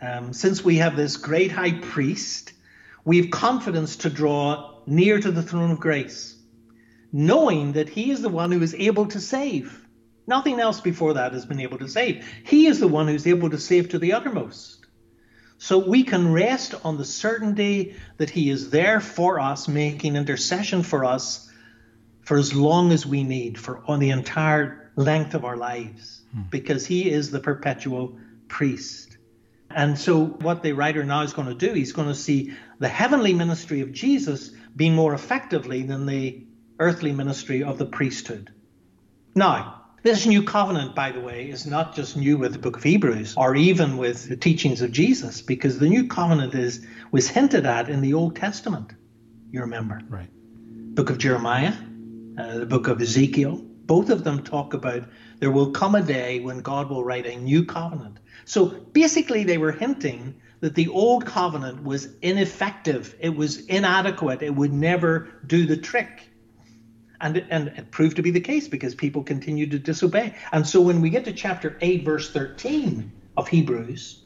[0.00, 2.52] Um, since we have this great high priest,
[3.04, 6.36] we have confidence to draw near to the throne of grace,
[7.12, 9.80] knowing that He is the one who is able to save.
[10.26, 12.26] Nothing else before that has been able to save.
[12.44, 14.86] He is the one who's able to save to the uttermost.
[15.58, 20.82] So we can rest on the certainty that He is there for us, making intercession
[20.82, 21.50] for us
[22.22, 26.42] for as long as we need, for on the entire length of our lives, hmm.
[26.50, 28.18] because He is the perpetual
[28.48, 29.14] priest.
[29.70, 32.88] And so, what the writer now is going to do, he's going to see the
[32.88, 36.46] heavenly ministry of Jesus being more effectively than the
[36.78, 38.52] earthly ministry of the priesthood.
[39.34, 42.82] Now, this new covenant, by the way, is not just new with the book of
[42.82, 47.64] Hebrews or even with the teachings of Jesus, because the new covenant is was hinted
[47.64, 48.92] at in the Old Testament.
[49.50, 50.28] You remember, right?
[50.94, 51.72] Book of Jeremiah,
[52.38, 53.56] uh, the book of Ezekiel.
[53.86, 55.08] Both of them talk about
[55.40, 58.18] there will come a day when God will write a new covenant.
[58.44, 60.34] So basically, they were hinting
[60.64, 66.26] that the old covenant was ineffective, it was inadequate, it would never do the trick.
[67.20, 70.34] And, and it proved to be the case because people continued to disobey.
[70.52, 74.24] And so when we get to chapter 8, verse 13 of Hebrews,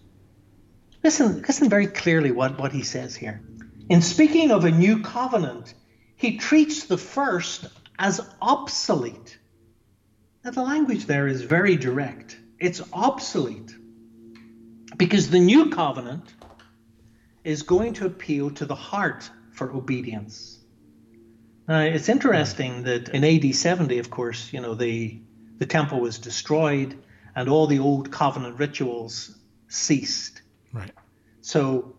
[1.02, 3.42] listen, listen very clearly what, what he says here.
[3.88, 5.74] In speaking of a new covenant,
[6.14, 7.66] he treats the first
[7.98, 9.36] as obsolete.
[10.44, 12.38] Now, the language there is very direct.
[12.60, 13.74] It's obsolete
[14.96, 16.24] because the new covenant
[17.44, 20.58] is going to appeal to the heart for obedience.
[21.66, 22.82] Now, it's interesting hmm.
[22.84, 25.20] that in AD 70, of course, you know, the,
[25.58, 26.98] the temple was destroyed
[27.34, 29.36] and all the old covenant rituals
[29.68, 30.42] ceased.
[30.72, 30.90] Right.
[31.40, 31.96] So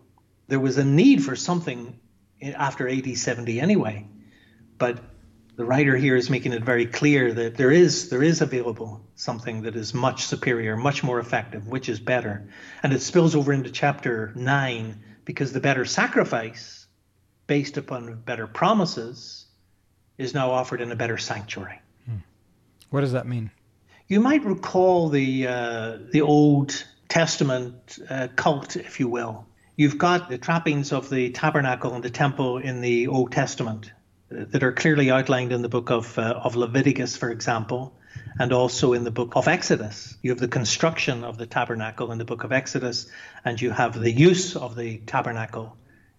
[0.48, 1.98] there was a need for something
[2.42, 4.06] after AD 70 anyway.
[4.78, 4.98] But
[5.60, 9.60] the writer here is making it very clear that there is there is available something
[9.64, 12.48] that is much superior, much more effective, which is better.
[12.82, 16.86] And it spills over into chapter 9 because the better sacrifice
[17.46, 19.44] based upon better promises
[20.16, 21.78] is now offered in a better sanctuary.
[22.06, 22.24] Hmm.
[22.88, 23.50] What does that mean?
[24.08, 29.44] You might recall the uh, the Old Testament uh, cult, if you will.
[29.76, 33.92] You've got the trappings of the tabernacle and the temple in the Old Testament
[34.30, 37.92] that are clearly outlined in the book of uh, of Leviticus, for example,
[38.38, 40.16] and also in the book of Exodus.
[40.22, 43.06] You have the construction of the tabernacle in the book of Exodus,
[43.44, 45.76] and you have the use of the tabernacle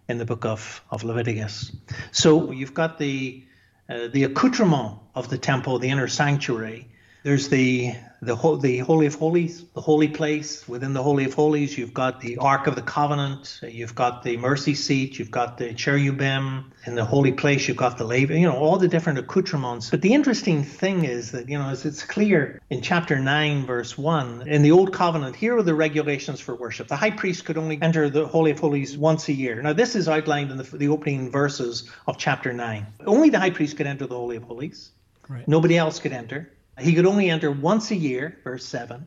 [0.08, 1.72] in the book of, of Leviticus.
[2.12, 3.46] So you've got the
[3.90, 6.91] uh, the accoutrement of the temple, the inner sanctuary.
[7.24, 10.68] There's the the, the Holy of Holies, the holy place.
[10.68, 14.38] Within the Holy of Holies, you've got the Ark of the Covenant, you've got the
[14.38, 16.72] mercy seat, you've got the cherubim.
[16.86, 19.90] In the holy place, you've got the laver, you know, all the different accoutrements.
[19.90, 23.98] But the interesting thing is that, you know, as it's clear in chapter 9, verse
[23.98, 26.88] 1, in the Old Covenant, here are the regulations for worship.
[26.88, 29.62] The high priest could only enter the Holy of Holies once a year.
[29.62, 32.86] Now, this is outlined in the, the opening verses of chapter 9.
[33.06, 34.92] Only the high priest could enter the Holy of Holies.
[35.28, 35.48] Right.
[35.48, 36.52] Nobody else could enter.
[36.80, 39.06] He could only enter once a year, verse 7,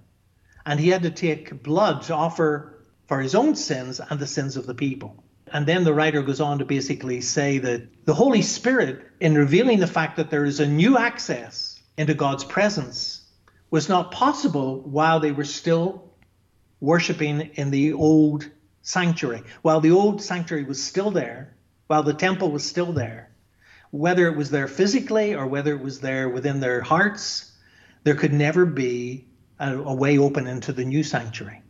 [0.66, 4.56] and he had to take blood to offer for his own sins and the sins
[4.56, 5.24] of the people.
[5.52, 9.78] And then the writer goes on to basically say that the Holy Spirit, in revealing
[9.78, 13.22] the fact that there is a new access into God's presence,
[13.70, 16.12] was not possible while they were still
[16.80, 18.48] worshiping in the old
[18.82, 19.42] sanctuary.
[19.62, 21.56] While the old sanctuary was still there,
[21.86, 23.30] while the temple was still there,
[23.90, 27.52] whether it was there physically or whether it was there within their hearts,
[28.04, 29.26] there could never be
[29.58, 31.62] a, a way open into the new sanctuary.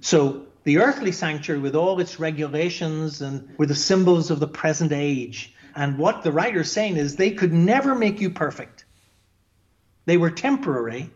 [0.00, 4.92] So the earthly sanctuary, with all its regulations and were the symbols of the present
[4.92, 5.54] age.
[5.74, 8.84] And what the writer's saying is they could never make you perfect.
[10.04, 11.10] They were temporary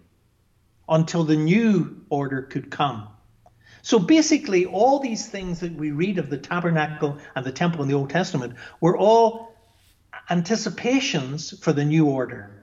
[0.89, 3.09] until the new order could come.
[3.83, 7.89] So basically, all these things that we read of the tabernacle and the temple in
[7.89, 9.55] the Old Testament were all
[10.29, 12.56] anticipations for the new order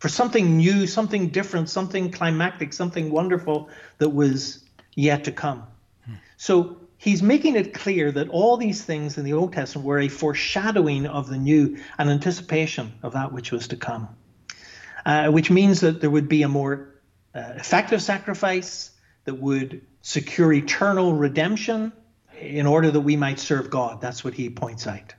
[0.00, 4.64] for something new, something different, something climactic, something wonderful that was
[4.96, 5.62] yet to come.
[6.06, 6.14] Hmm.
[6.38, 10.08] So he's making it clear that all these things in the Old Testament were a
[10.08, 14.08] foreshadowing of the new, an anticipation of that which was to come,
[15.04, 16.94] uh, which means that there would be a more
[17.34, 18.90] uh, effective sacrifice
[19.24, 21.92] that would secure eternal redemption
[22.40, 24.00] in order that we might serve God.
[24.00, 25.14] That's what he points out.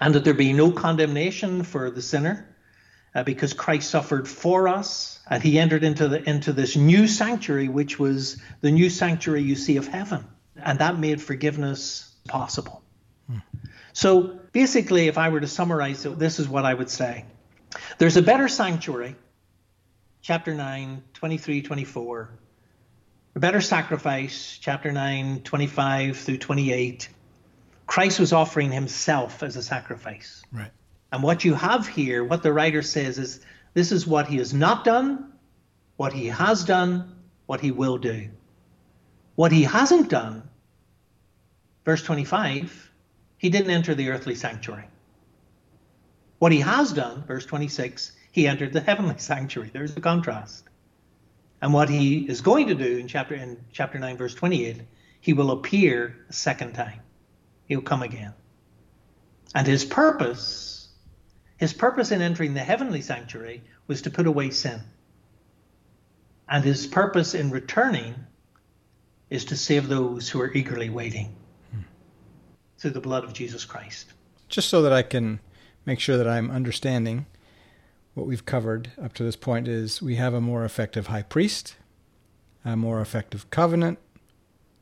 [0.00, 2.49] And that there be no condemnation for the sinner
[3.14, 7.68] uh, because Christ suffered for us and he entered into the into this new sanctuary
[7.68, 12.82] which was the new sanctuary you see of heaven and that made forgiveness possible.
[13.26, 13.38] Hmm.
[13.92, 17.24] So basically if I were to summarize it this is what I would say.
[17.98, 19.16] There's a better sanctuary
[20.22, 22.30] chapter 9 23 24
[23.36, 27.08] a better sacrifice chapter 9 25 through 28
[27.90, 30.44] Christ was offering himself as a sacrifice.
[30.52, 30.70] Right.
[31.12, 33.40] And what you have here, what the writer says is
[33.74, 35.32] this is what he has not done,
[35.96, 38.28] what he has done, what he will do.
[39.34, 40.48] What he hasn't done,
[41.84, 42.90] verse 25,
[43.38, 44.84] he didn't enter the earthly sanctuary.
[46.38, 49.70] What he has done, verse 26, he entered the heavenly sanctuary.
[49.72, 50.64] There's the contrast.
[51.62, 54.82] And what he is going to do in chapter in chapter 9 verse 28,
[55.20, 57.00] he will appear a second time.
[57.66, 58.32] He'll come again.
[59.54, 60.79] And his purpose
[61.60, 64.80] his purpose in entering the heavenly sanctuary was to put away sin.
[66.48, 68.14] And his purpose in returning
[69.28, 71.36] is to save those who are eagerly waiting
[71.70, 71.82] hmm.
[72.78, 74.14] through the blood of Jesus Christ.
[74.48, 75.40] Just so that I can
[75.84, 77.26] make sure that I'm understanding
[78.14, 81.76] what we've covered up to this point is we have a more effective high priest,
[82.64, 83.98] a more effective covenant,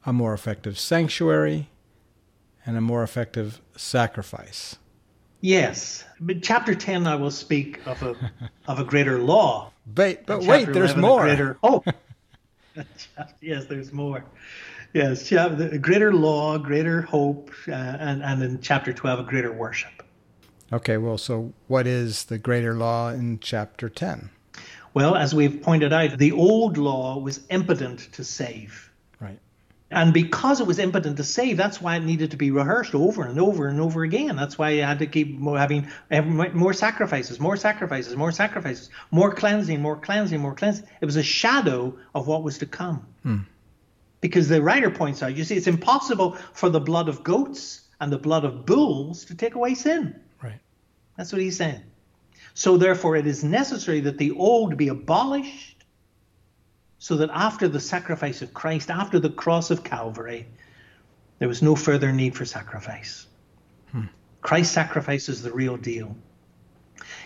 [0.07, 1.71] a more effective sanctuary,
[2.65, 4.77] and a more effective sacrifice.
[5.41, 6.05] Yes.
[6.21, 8.17] But chapter 10, I will speak of a,
[8.67, 9.73] of a greater law.
[9.95, 11.23] But, but wait, there's 11, more.
[11.23, 11.83] Greater, oh,
[13.41, 14.23] yes, there's more.
[14.93, 20.03] Yes, a greater law, greater hope, uh, and, and in chapter 12, a greater worship.
[20.73, 24.31] Okay, well, so what is the greater law in chapter 10?
[24.95, 28.88] Well, as we've pointed out, the old law was impotent to save.
[29.91, 33.25] And because it was impotent to save, that's why it needed to be rehearsed over
[33.25, 34.37] and over and over again.
[34.37, 39.81] That's why you had to keep having more sacrifices, more sacrifices, more sacrifices, more cleansing,
[39.81, 40.87] more cleansing, more cleansing.
[41.01, 43.07] It was a shadow of what was to come.
[43.23, 43.39] Hmm.
[44.21, 48.13] Because the writer points out, you see, it's impossible for the blood of goats and
[48.13, 50.21] the blood of bulls to take away sin.
[50.43, 50.59] Right.
[51.17, 51.83] That's what he's saying.
[52.53, 55.68] So therefore, it is necessary that the old be abolished
[56.99, 60.47] so that after the sacrifice of Christ, after the cross of Calvary,
[61.39, 63.27] there was no further need for sacrifice.
[63.93, 64.07] Hmm.
[64.41, 66.17] Christ's sacrifice is the real deal.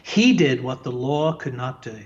[0.02, 1.98] He did what the law could not do.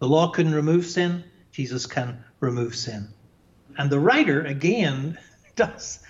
[0.00, 3.08] The law couldn't remove sin, Jesus can remove sin.
[3.78, 5.18] And the writer, again,
[5.56, 6.00] does.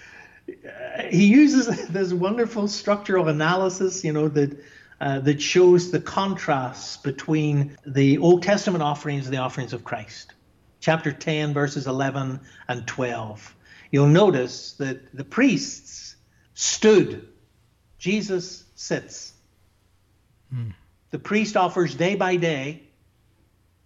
[0.48, 4.58] Uh, he uses this wonderful structural analysis, you know, that
[5.00, 10.34] uh, that shows the contrasts between the Old Testament offerings and the offerings of Christ.
[10.80, 13.54] Chapter 10, verses 11 and 12.
[13.90, 16.16] You'll notice that the priests
[16.54, 17.28] stood,
[17.98, 19.32] Jesus sits.
[20.50, 20.70] Hmm.
[21.10, 22.82] The priest offers day by day,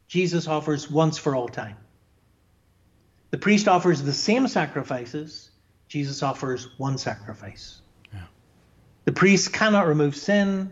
[0.09, 1.77] Jesus offers once for all time.
[3.31, 5.51] The priest offers the same sacrifices,
[5.89, 7.81] Jesus offers one sacrifice.
[8.13, 8.25] Yeah.
[9.05, 10.71] The priest cannot remove sin,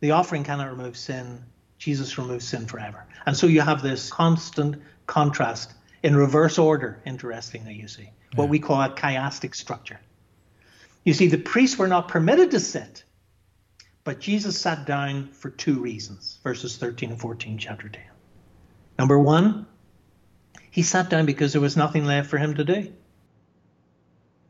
[0.00, 1.44] the offering cannot remove sin.
[1.80, 3.06] Jesus removes sin forever.
[3.24, 4.76] And so you have this constant
[5.06, 5.72] contrast
[6.02, 8.50] in reverse order, interestingly, you see, what Yeah.
[8.50, 9.98] we call a chiastic structure.
[11.04, 13.02] You see, the priests were not permitted to sit,
[14.04, 18.02] but Jesus sat down for two reasons, verses 13 and 14, chapter 10.
[18.98, 19.66] Number one,
[20.70, 22.92] he sat down because there was nothing left for him to do.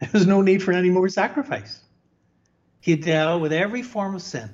[0.00, 1.78] There was no need for any more sacrifice.
[2.80, 4.50] He had dealt with every form of sin.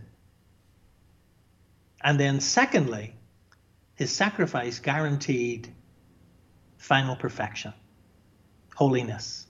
[2.06, 3.16] And then, secondly,
[3.96, 5.74] his sacrifice guaranteed
[6.78, 7.72] final perfection,
[8.76, 9.48] holiness,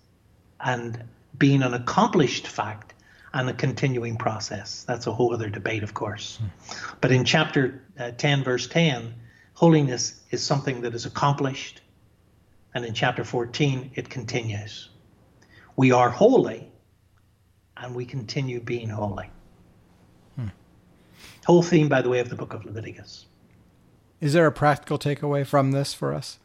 [0.59, 1.05] and
[1.37, 2.95] being an accomplished fact
[3.35, 4.85] and a continuing process.
[4.85, 6.39] That's a whole other debate, of course.
[7.03, 9.13] But in chapter uh, 10, verse 10,
[9.53, 11.83] holiness is something that is accomplished.
[12.73, 14.89] And in chapter 14, it continues.
[15.77, 16.71] We are holy
[17.77, 19.29] and we continue being holy.
[21.47, 23.27] Whole theme, by the way, of the book of Leviticus.
[24.21, 26.41] Is there a practical takeaway from this for us?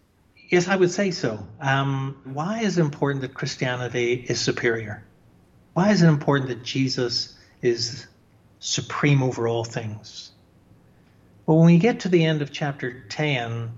[0.50, 1.48] Yes, I would say so.
[1.60, 5.04] Um, why is it important that Christianity is superior?
[5.74, 8.06] Why is it important that Jesus is
[8.60, 10.34] supreme over all things?
[11.48, 13.72] Well, when we get to the end of chapter 10,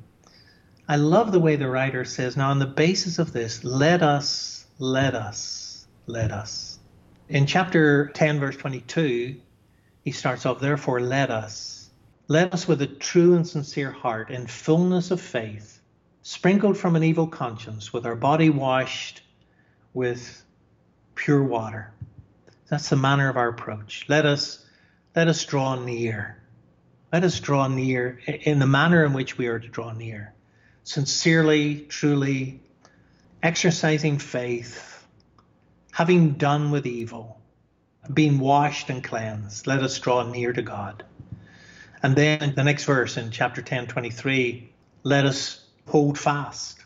[0.90, 4.66] I love the way the writer says, now on the basis of this, let us,
[4.78, 6.80] let us, let us.
[7.30, 9.38] In chapter 10, verse 22,
[10.04, 11.90] he starts off, therefore, let us.
[12.28, 15.80] Let us with a true and sincere heart, in fullness of faith,
[16.22, 19.22] sprinkled from an evil conscience, with our body washed
[19.94, 20.44] with
[21.16, 21.92] pure water.
[22.70, 24.06] That's the manner of our approach.
[24.08, 24.66] Let us
[25.16, 26.42] let us draw near.
[27.12, 30.34] Let us draw near in the manner in which we are to draw near.
[30.84, 32.62] Sincerely, truly,
[33.44, 35.06] exercising faith,
[35.92, 37.40] having done with evil,
[38.12, 41.04] being washed and cleansed, let us draw near to God.
[42.02, 44.70] And then the next verse in chapter 10, 23,
[45.04, 46.80] let us hold fast.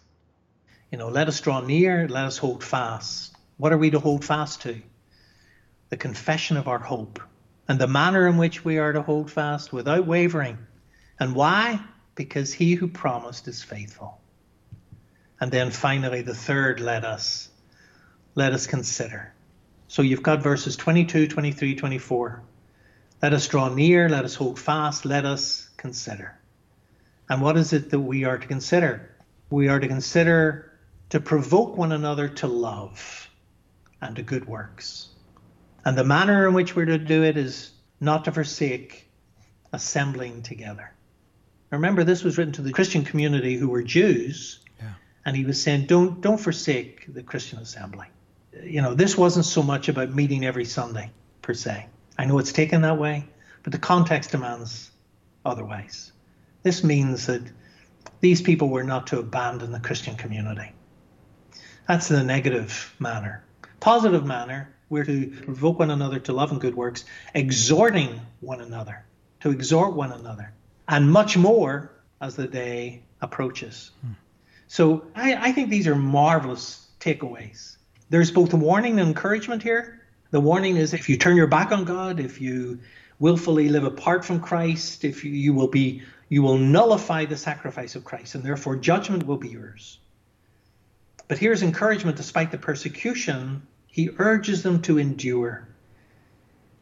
[0.92, 3.36] You know, let us draw near, let us hold fast.
[3.58, 4.80] What are we to hold fast to?
[5.90, 7.20] The confession of our hope
[7.68, 10.58] and the manner in which we are to hold fast without wavering.
[11.20, 11.80] And why?
[12.16, 14.22] Because he who promised is faithful.
[15.40, 17.50] And then finally, the third let us,
[18.36, 19.34] let us consider.
[19.88, 22.44] So you've got verses 22, 23, 24.
[23.22, 26.38] Let us draw near, let us hold fast, let us consider.
[27.30, 29.10] And what is it that we are to consider?
[29.50, 30.72] We are to consider
[31.10, 33.30] to provoke one another to love
[34.02, 35.10] and to good works.
[35.86, 39.10] And the manner in which we're to do it is not to forsake
[39.74, 40.92] assembling together.
[41.72, 44.94] Remember, this was written to the Christian community who were Jews, Yeah.
[45.26, 48.08] and he was saying, don't, don't forsake the Christian assembly.
[48.64, 51.88] You know, this wasn't so much about meeting every Sunday, per se.
[52.18, 53.26] I know it's taken that way,
[53.64, 54.92] but the context demands
[55.46, 56.12] otherwise.
[56.64, 57.42] This means that
[58.20, 60.72] these people were not to abandon the Christian community.
[61.88, 63.44] That's the negative manner.
[63.80, 69.06] Positive manner, We're to provoke one another to love and good works, exhorting one another,
[69.42, 70.54] to exhort one another,
[70.88, 71.92] and much more
[72.22, 73.92] as the day approaches.
[74.02, 74.14] Hmm.
[74.68, 77.77] So I, I think these are marvelous takeaways.
[78.10, 80.02] There's both a warning and encouragement here.
[80.32, 82.80] The warning is if you turn your back on God, if you
[83.20, 87.96] willfully live apart from Christ, if you, you will be you will nullify the sacrifice
[87.96, 90.00] of Christ, and therefore judgment will be yours.
[91.28, 95.68] But here's encouragement despite the persecution, he urges them to endure.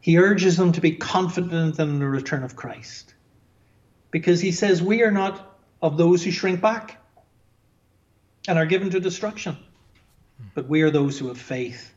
[0.00, 3.14] He urges them to be confident in the return of Christ.
[4.10, 6.98] Because he says, We are not of those who shrink back
[8.48, 9.56] and are given to destruction,
[10.54, 11.92] but we are those who have faith,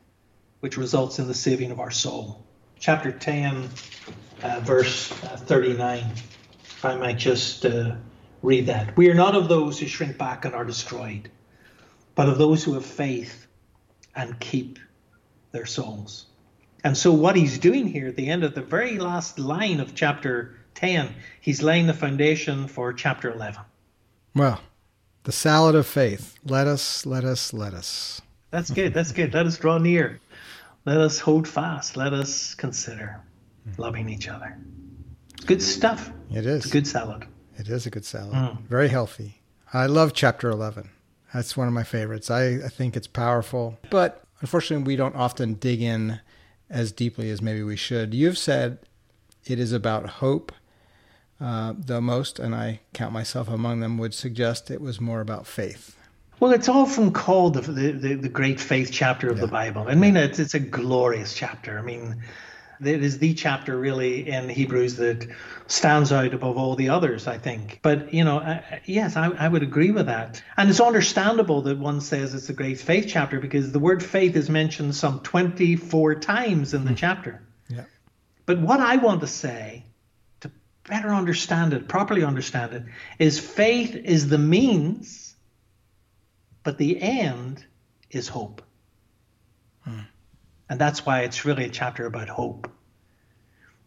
[0.59, 2.45] which results in the saving of our soul.
[2.79, 3.69] Chapter 10,
[4.43, 6.05] uh, verse uh, 39.
[6.63, 7.95] If I might just uh,
[8.41, 8.95] read that.
[8.95, 11.29] We are not of those who shrink back and are destroyed,
[12.15, 13.47] but of those who have faith
[14.15, 14.79] and keep
[15.51, 16.25] their souls.
[16.83, 19.95] And so, what he's doing here at the end of the very last line of
[19.95, 23.61] chapter 10, he's laying the foundation for chapter 11.
[24.33, 24.61] Well,
[25.23, 26.39] the salad of faith.
[26.45, 28.21] Let us, let us, let us.
[28.51, 28.93] That's good.
[28.93, 29.33] That's good.
[29.33, 30.19] Let us draw near.
[30.85, 31.97] Let us hold fast.
[31.97, 33.21] Let us consider
[33.77, 34.57] loving each other.
[35.45, 36.11] Good stuff.
[36.31, 36.63] It is.
[36.63, 37.25] It's a good salad.
[37.57, 38.33] It is a good salad.
[38.33, 38.61] Mm.
[38.63, 39.41] Very healthy.
[39.73, 40.89] I love chapter 11.
[41.33, 42.31] That's one of my favorites.
[42.31, 43.77] I, I think it's powerful.
[43.89, 46.19] But unfortunately, we don't often dig in
[46.69, 48.13] as deeply as maybe we should.
[48.13, 48.79] You've said
[49.45, 50.51] it is about hope.
[51.39, 55.47] Uh, the most, and I count myself among them, would suggest it was more about
[55.47, 55.95] faith.
[56.39, 59.45] Well, it's often called the, the, the great faith chapter of yeah.
[59.45, 59.85] the Bible.
[59.87, 61.77] I mean, it's, it's a glorious chapter.
[61.77, 62.23] I mean,
[62.81, 65.27] it is the chapter really in Hebrews that
[65.67, 67.79] stands out above all the others, I think.
[67.81, 70.41] But, you know, uh, yes, I, I would agree with that.
[70.55, 74.35] And it's understandable that one says it's the great faith chapter because the word faith
[74.35, 76.97] is mentioned some 24 times in the mm.
[76.97, 77.41] chapter.
[77.67, 77.83] Yeah.
[78.45, 79.83] But what I want to say
[80.39, 80.51] to
[80.87, 82.83] better understand it, properly understand it,
[83.19, 85.28] is faith is the means,
[86.63, 87.65] but the end
[88.09, 88.61] is hope.
[89.81, 90.01] Hmm.
[90.69, 92.71] And that's why it's really a chapter about hope.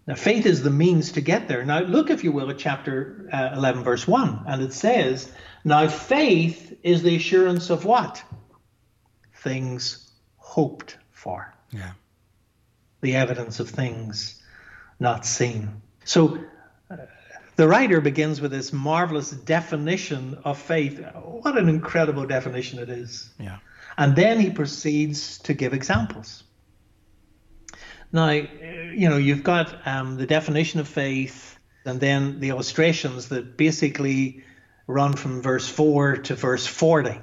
[0.06, 1.64] Now, faith is the means to get there.
[1.64, 5.30] Now, look, if you will, at chapter uh, 11, verse 1, and it says,
[5.64, 8.22] Now faith is the assurance of what?
[9.34, 11.54] Things hoped for.
[11.70, 11.92] Yeah.
[13.00, 14.42] The evidence of things
[14.98, 15.82] not seen.
[16.04, 16.38] So,
[17.62, 20.98] the writer begins with this marvelous definition of faith.
[21.14, 23.32] What an incredible definition it is.
[23.38, 23.58] Yeah.
[23.96, 26.42] And then he proceeds to give examples.
[28.10, 33.56] Now, you know, you've got um, the definition of faith and then the illustrations that
[33.56, 34.42] basically
[34.88, 37.20] run from verse 4 to verse 40.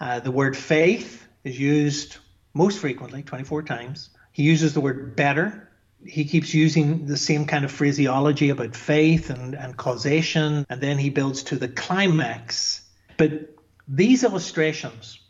[0.00, 2.16] Uh, the word faith is used
[2.52, 4.10] most frequently, 24 times.
[4.32, 5.69] He uses the word better.
[6.04, 10.98] He keeps using the same kind of phraseology about faith and, and causation, and then
[10.98, 12.82] he builds to the climax.
[13.16, 13.54] But
[13.86, 15.20] these illustrations,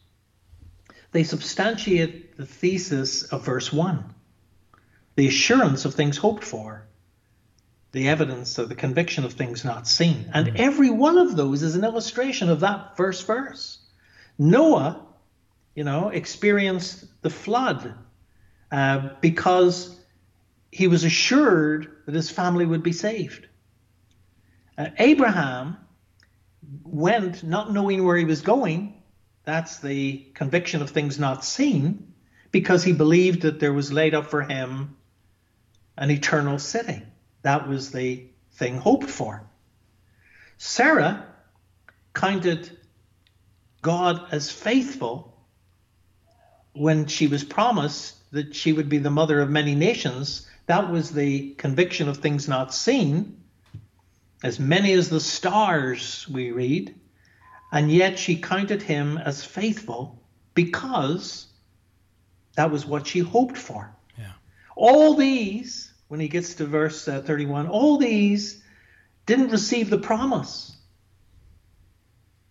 [1.13, 4.15] they substantiate the thesis of verse 1
[5.17, 6.87] the assurance of things hoped for,
[7.93, 10.31] the evidence of the conviction of things not seen.
[10.33, 10.57] And mm-hmm.
[10.57, 13.79] every one of those is an illustration of that first verse.
[14.39, 15.05] Noah,
[15.75, 17.95] you know, experienced the flood
[18.73, 19.95] uh, because
[20.71, 23.47] he was assured that his family would be saved.
[24.79, 25.77] Uh, Abraham
[26.85, 29.03] went not knowing where he was going.
[29.45, 32.15] That's the conviction of things not seen
[32.53, 34.97] because he believed that there was laid up for him
[35.97, 37.03] an eternal city.
[37.43, 39.43] That was the thing hoped for.
[40.59, 41.27] Sarah
[42.15, 42.71] counted
[43.83, 45.37] God as faithful
[46.73, 50.47] when she was promised that she would be the mother of many nations.
[50.71, 53.43] That was the conviction of things not seen.
[54.45, 56.95] As many as the stars, we read.
[57.73, 60.23] And yet she counted him as faithful
[60.55, 61.49] because
[62.55, 63.93] that was what she hoped for.
[64.17, 64.31] Yeah.
[64.77, 67.67] All these when he gets to verse uh, 31.
[67.67, 68.63] All these
[69.27, 70.77] didn't receive the promise.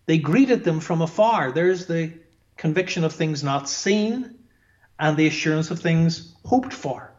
[0.04, 1.52] They greeted them from afar.
[1.52, 2.12] There's the
[2.58, 4.40] conviction of things not seen
[4.98, 7.09] and the assurance of things hoped for.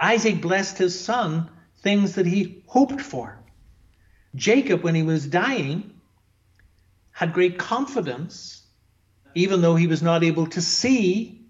[0.00, 1.50] Isaac blessed his son,
[1.82, 3.38] things that he hoped for.
[4.34, 5.92] Jacob, when he was dying,
[7.12, 8.62] had great confidence,
[9.34, 11.42] even though he was not able to see,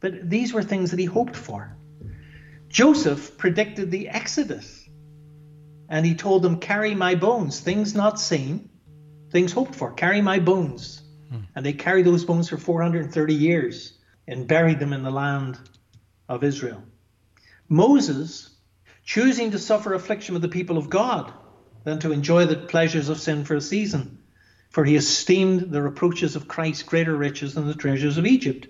[0.00, 1.76] but these were things that he hoped for.
[2.68, 4.88] Joseph predicted the Exodus.
[5.88, 8.68] And he told them, Carry my bones, things not seen,
[9.30, 11.02] things hoped for, carry my bones.
[11.30, 11.40] Hmm.
[11.56, 15.58] And they carried those bones for 430 years and buried them in the land
[16.28, 16.82] of Israel.
[17.68, 18.50] Moses,
[19.04, 21.32] choosing to suffer affliction with the people of God
[21.84, 24.18] than to enjoy the pleasures of sin for a season,
[24.70, 28.66] for he esteemed the reproaches of Christ greater riches than the treasures of Egypt.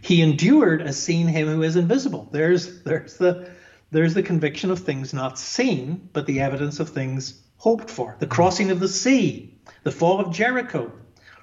[0.00, 2.28] He endured as seeing him who is invisible.
[2.30, 3.50] There's there's the
[3.90, 8.16] there's the conviction of things not seen, but the evidence of things hoped for.
[8.18, 10.92] The crossing of the sea, the fall of Jericho,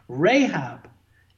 [0.07, 0.89] Rahab,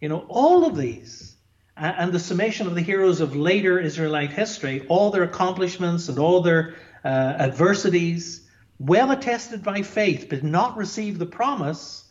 [0.01, 1.34] you know, all of these
[1.77, 6.41] and the summation of the heroes of later Israelite history, all their accomplishments and all
[6.41, 8.47] their uh, adversities,
[8.79, 12.03] well attested by faith, but not receive the promise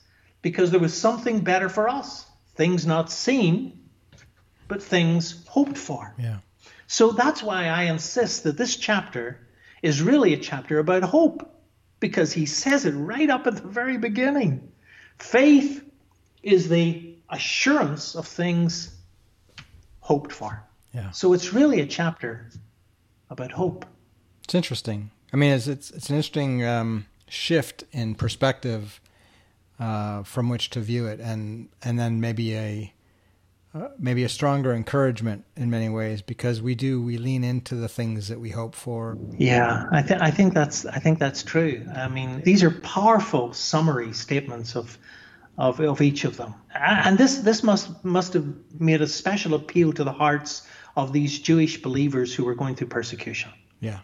[0.43, 2.27] because there was something better for us.
[2.55, 3.89] Things not seen,
[4.69, 6.15] but things hoped for.
[6.19, 6.39] Yeah.
[6.87, 9.47] So that's why I insist that this chapter
[9.83, 11.51] is really a chapter about hope,
[12.01, 14.71] because he says it right up at the very beginning.
[15.19, 15.83] Faith
[16.43, 18.94] is the assurance of things
[20.05, 20.63] hoped for.
[20.93, 21.11] Yeah.
[21.11, 22.51] So it's really a chapter
[23.31, 23.87] about hope.
[24.45, 25.11] It's interesting.
[25.33, 29.01] I mean, it's it's, it's an interesting um, shift in perspective
[29.81, 32.95] uh, from which to view it, and and then maybe a
[33.75, 37.89] uh, maybe a stronger encouragement in many ways because we do we lean into the
[37.89, 39.17] things that we hope for.
[39.39, 41.83] Yeah, I think I think that's I think that's true.
[41.97, 44.99] I mean, these are powerful summary statements of
[45.57, 46.55] of, of each of them.
[46.75, 48.47] And this, this must, must have
[48.79, 52.89] made a special appeal to the hearts of these Jewish believers who were going through
[52.89, 53.51] persecution.
[53.81, 54.01] Yeah.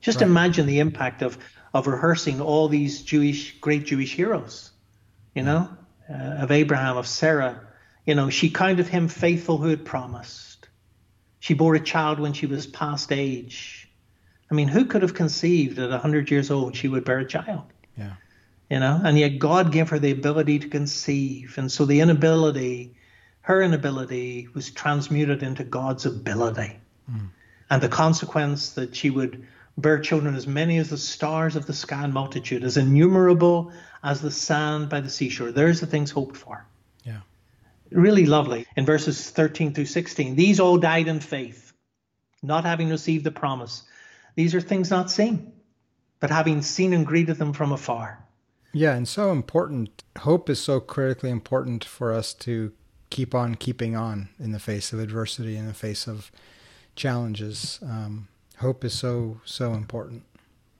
[0.00, 0.28] Just right.
[0.28, 1.38] imagine the impact of,
[1.74, 4.70] of rehearsing all these Jewish, great Jewish heroes,
[5.34, 5.68] you know,
[6.10, 7.60] uh, of Abraham, of Sarah.
[8.04, 10.68] You know, she counted him faithful who had promised.
[11.40, 13.88] She bore a child when she was past age.
[14.50, 17.64] I mean, who could have conceived at 100 years old she would bear a child?
[17.96, 18.14] Yeah
[18.70, 21.56] you know, and yet God gave her the ability to conceive.
[21.56, 22.94] And so the inability,
[23.40, 26.78] her inability, was transmuted into God's ability.
[27.10, 27.28] Mm.
[27.70, 29.46] And the consequence that she would
[29.78, 34.20] bear children as many as the stars of the sky and multitude, as innumerable as
[34.20, 35.52] the sand by the seashore.
[35.52, 36.66] There's the things hoped for.
[37.04, 37.20] Yeah.
[37.90, 38.66] Really lovely.
[38.76, 41.72] In verses 13 through 16, these all died in faith,
[42.42, 43.84] not having received the promise.
[44.34, 45.52] These are things not seen,
[46.20, 48.18] but having seen and greeted them from afar
[48.72, 50.04] yeah, and so important.
[50.18, 52.72] Hope is so critically important for us to
[53.10, 56.30] keep on keeping on in the face of adversity, in the face of
[56.94, 57.78] challenges.
[57.82, 60.24] Um, hope is so so important.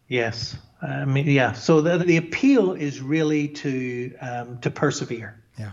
[0.09, 1.53] Yes, I mean, yeah.
[1.53, 5.39] So the, the appeal is really to um, to persevere.
[5.59, 5.73] Yeah.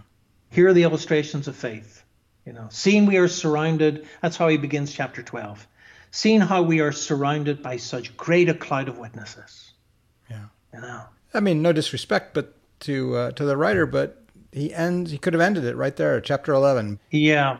[0.49, 2.03] Here are the illustrations of faith.
[2.45, 4.07] You know, seeing we are surrounded.
[4.21, 5.65] That's how he begins chapter twelve.
[6.11, 9.73] Seeing how we are surrounded by such great a cloud of witnesses.
[10.29, 10.45] Yeah.
[10.73, 11.03] You know,
[11.35, 15.11] I mean, no disrespect, but to uh, to the writer, but he ends.
[15.11, 16.99] He could have ended it right there, chapter eleven.
[17.11, 17.59] Yeah,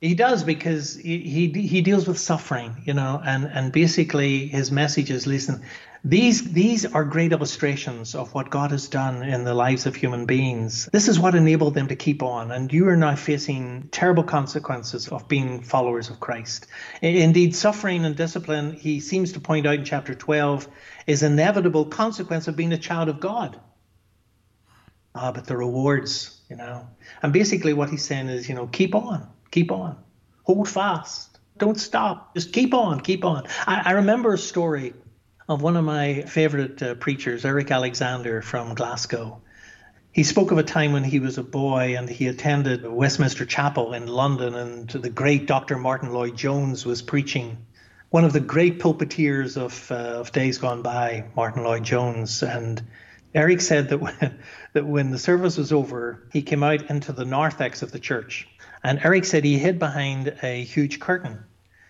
[0.00, 4.70] he does because he, he he deals with suffering, you know, and and basically his
[4.70, 5.62] message is listen.
[6.04, 10.26] These these are great illustrations of what God has done in the lives of human
[10.26, 10.88] beings.
[10.92, 15.08] This is what enabled them to keep on, and you are now facing terrible consequences
[15.08, 16.68] of being followers of Christ.
[17.02, 20.68] Indeed, suffering and discipline, he seems to point out in chapter 12,
[21.08, 23.58] is inevitable consequence of being a child of God.
[25.16, 26.86] Ah, but the rewards, you know.
[27.22, 29.96] And basically what he's saying is, you know, keep on, keep on,
[30.44, 33.48] hold fast, don't stop, just keep on, keep on.
[33.66, 34.94] I, I remember a story
[35.48, 39.40] of one of my favorite uh, preachers, Eric Alexander from Glasgow.
[40.12, 43.94] He spoke of a time when he was a boy and he attended Westminster Chapel
[43.94, 45.78] in London, and the great Dr.
[45.78, 47.64] Martyn Lloyd-Jones was preaching
[48.10, 52.42] one of the great pulpiteers of, uh, of days gone by, Martyn Lloyd-Jones.
[52.42, 52.82] And
[53.34, 54.38] Eric said that when,
[54.74, 58.48] that when the service was over, he came out into the narthex of the church.
[58.82, 61.44] And Eric said he hid behind a huge curtain.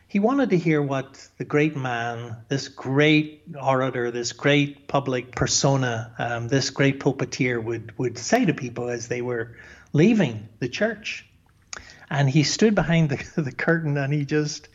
[0.08, 6.14] He wanted to hear what the great man, this great orator, this great public persona,
[6.18, 9.56] um, this great pulpiteer would, would say to people as they were
[9.92, 11.26] leaving the church.
[12.08, 14.68] And he stood behind the, the curtain and he just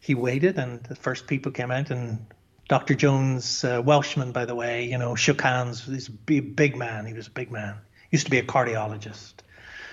[0.00, 2.26] he waited, and the first people came out, and
[2.68, 2.94] Dr.
[2.94, 5.84] Jones, uh, Welshman, by the way, you know, shook hands.
[5.84, 7.06] He's a big, man.
[7.06, 7.76] He was a big man.
[8.10, 9.34] Used to be a cardiologist.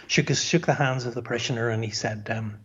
[0.08, 2.60] Shook his, shook the hands of the parishioner, and he said, um,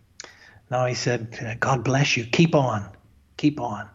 [0.70, 2.24] "Now he said, God bless you.
[2.24, 2.88] Keep on,
[3.36, 3.88] keep on."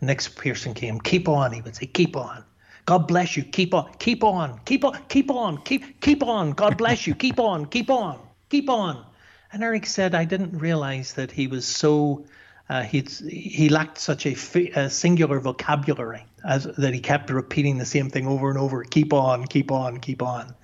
[0.00, 2.44] The next person came, "Keep on." He would say, "Keep on."
[2.88, 3.42] God bless you.
[3.42, 3.92] Keep on.
[3.98, 4.60] Keep on.
[4.64, 4.98] Keep on.
[5.08, 5.58] Keep on.
[5.62, 6.52] Keep keep on.
[6.52, 7.14] God bless you.
[7.14, 7.66] Keep on.
[7.66, 8.18] Keep on.
[8.48, 9.04] Keep on.
[9.52, 12.24] And Eric said, I didn't realize that he was so
[12.70, 14.36] uh, he lacked such a,
[14.78, 19.12] a, singular vocabulary as that he kept repeating the same thing over and over keep
[19.12, 20.54] on keep on keep on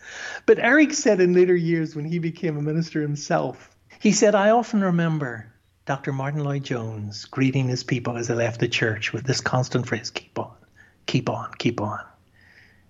[0.44, 4.50] but eric said in later years when he became a minister himself he said i
[4.50, 5.50] often remember
[5.86, 6.12] Dr.
[6.12, 10.38] Martyn Lloyd-Jones greeting his people as they left the church with this constant phrase keep
[10.38, 10.54] on,
[11.06, 12.00] keep on, keep on.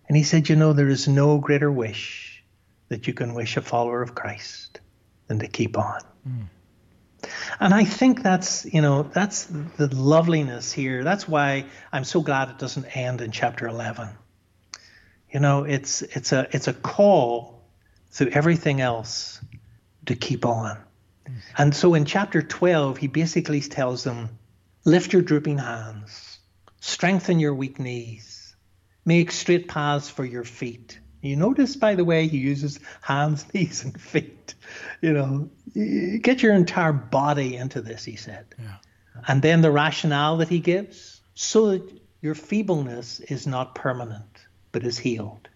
[0.07, 2.45] And he said, You know, there is no greater wish
[2.89, 4.81] that you can wish a follower of Christ
[5.27, 6.01] than to keep on.
[6.29, 6.45] Mm.
[7.59, 11.03] And I think that's, you know, that's the loveliness here.
[11.03, 14.09] That's why I'm so glad it doesn't end in chapter 11.
[15.33, 17.63] You know, it's it's a it's a call
[18.11, 19.41] through everything else
[20.07, 20.79] to keep on.
[21.57, 24.39] And so in chapter 12, he basically tells them
[24.85, 26.39] lift your drooping hands,
[26.81, 28.55] strengthen your weak knees,
[29.05, 30.99] make straight paths for your feet.
[31.23, 34.55] You notice, by the way, he uses hands, knees, and feet.
[35.01, 35.51] You know,
[36.21, 38.47] get your entire body into this, he said.
[38.59, 38.77] Yeah.
[39.27, 44.85] And then the rationale that he gives so that your feebleness is not permanent, but
[44.85, 45.49] is healed.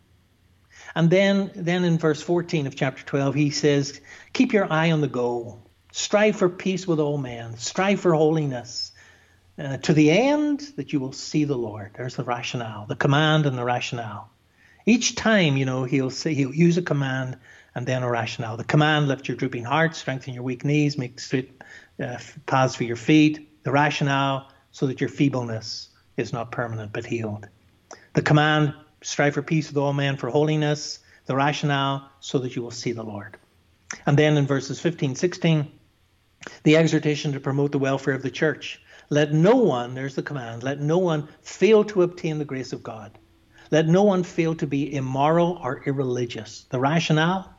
[0.94, 4.00] And then, then in verse 14 of chapter 12, he says,
[4.32, 5.62] Keep your eye on the goal.
[5.92, 7.56] Strive for peace with all men.
[7.56, 8.92] Strive for holiness.
[9.58, 11.90] Uh, to the end that you will see the Lord.
[11.96, 14.30] There's the rationale, the command and the rationale.
[14.86, 17.36] Each time, you know, he'll say he'll use a command
[17.74, 18.56] and then a rationale.
[18.56, 21.60] The command: lift your drooping heart, strengthen your weak knees, make straight
[22.00, 23.64] uh, paths for your feet.
[23.64, 27.48] The rationale: so that your feebleness is not permanent but healed.
[28.14, 31.00] The command: strive for peace with all men, for holiness.
[31.26, 33.36] The rationale: so that you will see the Lord.
[34.06, 35.70] And then in verses 15, 16,
[36.62, 38.80] the exhortation to promote the welfare of the church.
[39.10, 42.82] Let no one, there's the command, let no one fail to obtain the grace of
[42.82, 43.18] God.
[43.70, 46.66] Let no one fail to be immoral or irreligious.
[46.70, 47.54] The rationale?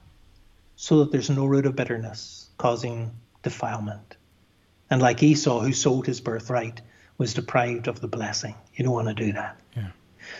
[0.75, 3.11] So that there's no root of bitterness causing
[3.43, 4.17] defilement.
[4.89, 6.81] And like Esau, who sold his birthright,
[7.17, 8.55] was deprived of the blessing.
[8.73, 9.59] You don't want to do that.
[9.75, 9.89] Yeah.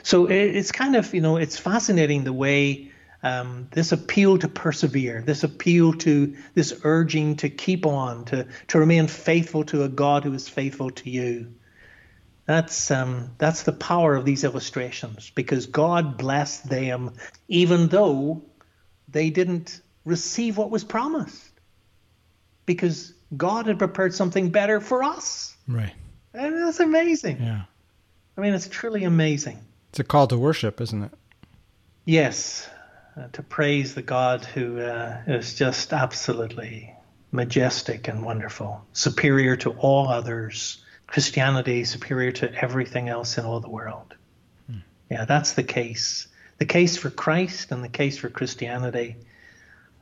[0.04, 2.92] So it's kind of, you know, it's fascinating the way
[3.22, 8.80] um, this appeal to persevere, this appeal to this urging to keep on, to, to
[8.80, 11.54] remain faithful to a God who is faithful to you.
[12.46, 17.14] That's um, that's the power of these illustrations because God blessed them
[17.48, 18.42] even though
[19.08, 21.52] they didn't receive what was promised.
[22.66, 25.56] Because God had prepared something better for us.
[25.68, 25.94] Right.
[26.34, 27.42] And that's amazing.
[27.42, 27.64] Yeah.
[28.36, 29.60] I mean, it's truly amazing.
[29.90, 31.12] It's a call to worship, isn't it?
[32.06, 32.70] Yes,
[33.18, 36.94] uh, to praise the God who uh, is just absolutely
[37.32, 40.84] majestic and wonderful, superior to all others.
[41.08, 44.14] Christianity superior to everything else in all the world.
[44.68, 44.78] Hmm.
[45.10, 46.28] Yeah, that's the case.
[46.60, 49.16] The case for Christ and the case for Christianity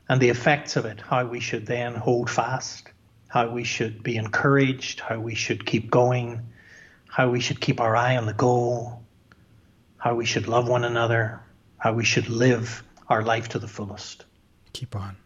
[0.10, 2.90] and the effects of it, how we should then hold fast,
[3.30, 6.42] how we should be encouraged, how we should keep going,
[7.08, 9.04] how we should keep our eye on the goal,
[10.08, 11.42] how we should love one another,
[11.80, 14.24] how we should live our life to the fullest.
[14.72, 15.18] Keep on.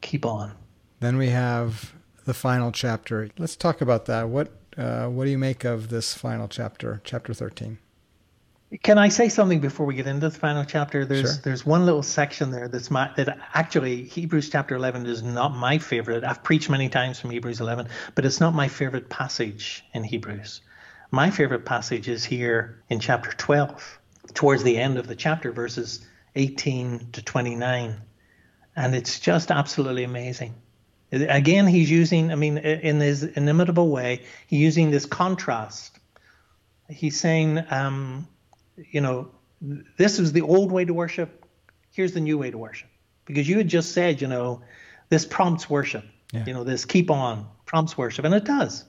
[0.00, 0.52] Keep on.
[0.98, 1.92] Then we have
[2.24, 3.30] the final chapter.
[3.38, 4.28] Let's talk about that.
[4.28, 7.78] What uh, what do you make of this final chapter, chapter thirteen?
[8.82, 11.04] Can I say something before we get into the final chapter?
[11.04, 11.42] There's sure.
[11.44, 15.78] there's one little section there that's my that actually Hebrews chapter 11 is not my
[15.78, 16.24] favorite.
[16.24, 20.62] I've preached many times from Hebrews 11, but it's not my favorite passage in Hebrews.
[21.12, 24.00] My favorite passage is here in chapter 12,
[24.36, 26.06] towards the end of the chapter, verses
[26.36, 27.96] 18 to 29.
[28.76, 30.54] And it's just absolutely amazing.
[31.10, 35.98] Again, he's using, I mean, in his inimitable way, he's using this contrast.
[36.88, 38.28] He's saying, um,
[38.76, 39.30] you know,
[39.96, 41.46] this is the old way to worship.
[41.92, 42.90] Here's the new way to worship.
[43.24, 44.60] Because you had just said, you know,
[45.08, 46.04] this prompts worship.
[46.32, 46.44] Yeah.
[46.46, 48.84] You know, this keep on prompts worship, and it does.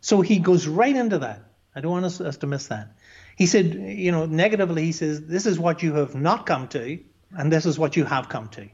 [0.00, 1.44] So he goes right into that.
[1.74, 2.96] I don't want us, us to miss that.
[3.38, 6.98] He said, you know, negatively, he says, this is what you have not come to,
[7.30, 8.68] and this is what you have come to.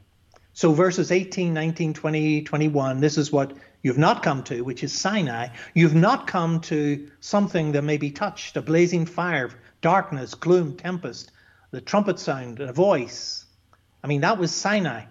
[0.53, 3.53] So verses 18, 19, 20, 21, this is what
[3.83, 5.49] you've not come to, which is Sinai.
[5.75, 9.51] You've not come to something that may be touched, a blazing fire,
[9.81, 11.31] darkness, gloom, tempest,
[11.69, 13.45] the trumpet sound, a voice.
[14.03, 15.05] I mean, that was Sinai.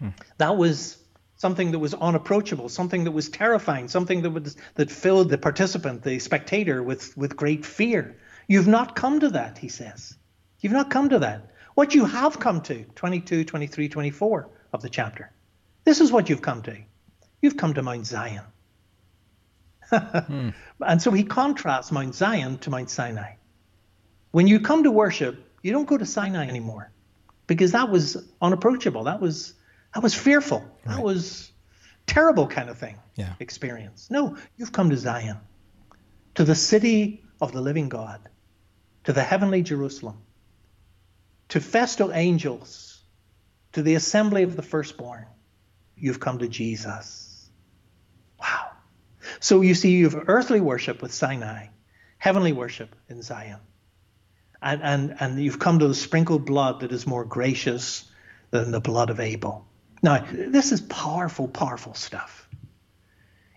[0.00, 0.08] Hmm.
[0.38, 0.98] That was
[1.36, 6.02] something that was unapproachable, something that was terrifying, something that was that filled the participant,
[6.02, 8.16] the spectator, with, with great fear.
[8.46, 10.16] You've not come to that, he says.
[10.60, 11.50] You've not come to that.
[11.74, 15.32] What you have come to, 22, 23, 24 of the chapter.
[15.84, 16.76] This is what you've come to.
[17.42, 18.44] You've come to Mount Zion.
[19.90, 20.50] hmm.
[20.80, 23.34] And so he contrasts Mount Zion to Mount Sinai.
[24.30, 26.90] When you come to worship, you don't go to Sinai anymore
[27.46, 29.04] because that was unapproachable.
[29.04, 29.54] That was
[29.94, 30.58] that was fearful.
[30.84, 30.96] Right.
[30.96, 31.52] That was
[32.06, 32.98] terrible kind of thing.
[33.14, 33.34] Yeah.
[33.38, 34.10] Experience.
[34.10, 35.38] No, you've come to Zion,
[36.34, 38.20] to the city of the living God
[39.04, 40.18] to the heavenly Jerusalem,
[41.48, 43.02] to festal angels,
[43.72, 45.26] to the assembly of the firstborn.
[45.96, 47.48] You've come to Jesus.
[48.40, 48.70] Wow.
[49.40, 51.66] So you see, you have earthly worship with Sinai,
[52.18, 53.60] heavenly worship in Zion.
[54.62, 58.10] And, and, and you've come to the sprinkled blood that is more gracious
[58.50, 59.66] than the blood of Abel.
[60.02, 62.48] Now, this is powerful, powerful stuff.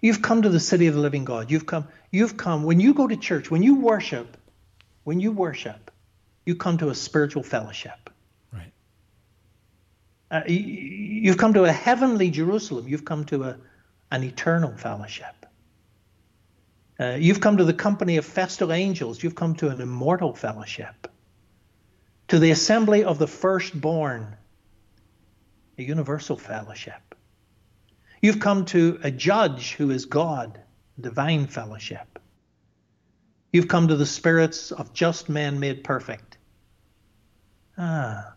[0.02, 1.50] You've come to the city of the living God.
[1.50, 4.38] You've come, you've come, when you go to church, when you worship,
[5.08, 5.90] when you worship,
[6.46, 8.10] you come to a spiritual fellowship.
[8.52, 8.74] Right.
[10.30, 12.90] Uh, you, have come to a heavenly Jerusalem.
[12.90, 13.58] You've come to a,
[14.12, 15.46] an eternal fellowship.
[17.00, 19.24] Uh, you've come to the company of festal angels.
[19.24, 21.10] You've come to an immortal fellowship.
[22.28, 24.36] To the assembly of the firstborn,
[25.78, 27.16] a universal fellowship.
[28.22, 30.60] You've come to a judge who is God,
[31.00, 32.20] divine fellowship.
[33.52, 36.38] You've come to the spirits of just men made perfect.
[37.78, 38.34] Ah,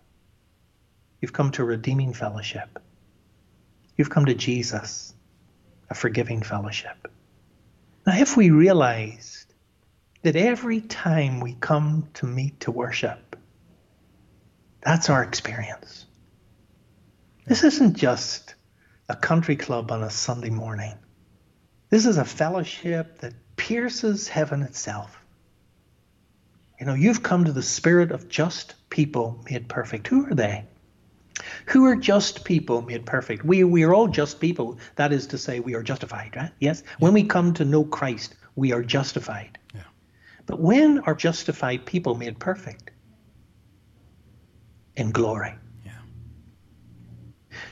[1.21, 2.79] you've come to redeeming fellowship.
[3.97, 5.15] You've come to Jesus,
[5.89, 7.09] a forgiving fellowship.
[8.07, 9.53] Now, if we realized
[10.23, 13.37] that every time we come to meet to worship,
[14.83, 16.07] that's our experience.
[17.47, 18.55] This isn't just
[19.09, 20.95] a country club on a Sunday morning.
[21.89, 25.23] This is a fellowship that pierces heaven itself.
[26.81, 30.07] You know, you've come to the spirit of just people made perfect.
[30.07, 30.65] Who are they?
[31.67, 33.45] Who are just people made perfect?
[33.45, 34.79] We, we are all just people.
[34.97, 36.51] That is to say, we are justified, right?
[36.59, 36.83] Yes?
[36.83, 36.93] Yeah.
[37.01, 39.59] When we come to know Christ, we are justified.
[39.75, 39.83] Yeah.
[40.47, 42.93] But when are justified people made perfect?
[44.97, 45.55] In glory.
[45.85, 45.93] Yeah.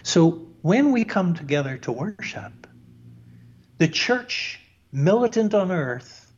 [0.03, 2.67] So when we come together to worship,
[3.79, 4.61] the church
[4.93, 6.33] militant on earth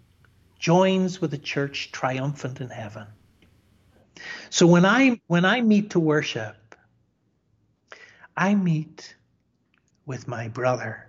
[0.59, 3.07] joins with the church triumphant in heaven.
[4.51, 6.57] So when I when I meet to worship,
[8.37, 9.17] I meet
[10.07, 11.07] with my brother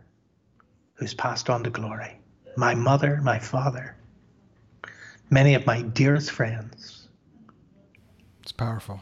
[0.94, 2.20] who's passed on to glory,
[2.56, 3.96] my mother, my father,
[5.30, 7.08] many of my dearest friends.
[8.44, 9.02] It's powerful.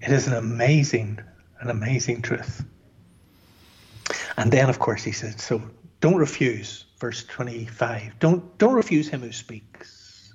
[0.00, 1.20] It is an amazing
[1.60, 2.64] an amazing truth.
[4.36, 5.62] And then, of course, he said, so
[6.04, 8.18] don't refuse, verse 25.
[8.18, 10.34] Don't, don't refuse him who speaks.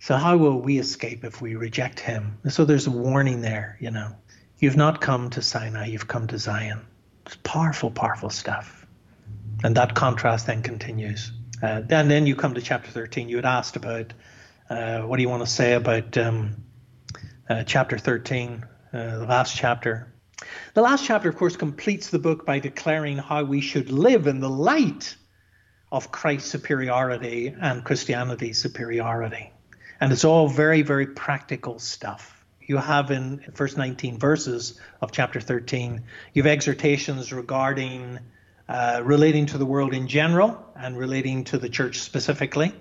[0.00, 2.38] So, how will we escape if we reject him?
[2.48, 4.16] So, there's a warning there, you know.
[4.58, 6.80] You've not come to Sinai, you've come to Zion.
[7.24, 8.84] It's powerful, powerful stuff.
[9.62, 11.30] And that contrast then continues.
[11.62, 13.28] Uh, and then you come to chapter 13.
[13.28, 14.12] You had asked about
[14.68, 16.56] uh, what do you want to say about um,
[17.48, 20.12] uh, chapter 13, uh, the last chapter.
[20.74, 24.40] The last chapter, of course, completes the book by declaring how we should live in
[24.40, 25.16] the light
[25.90, 29.52] of Christ's superiority and Christianity's superiority.
[30.00, 32.44] And it's all very, very practical stuff.
[32.60, 38.18] You have in the first 19 verses of chapter 13, you have exhortations regarding
[38.68, 42.74] uh, relating to the world in general and relating to the church specifically.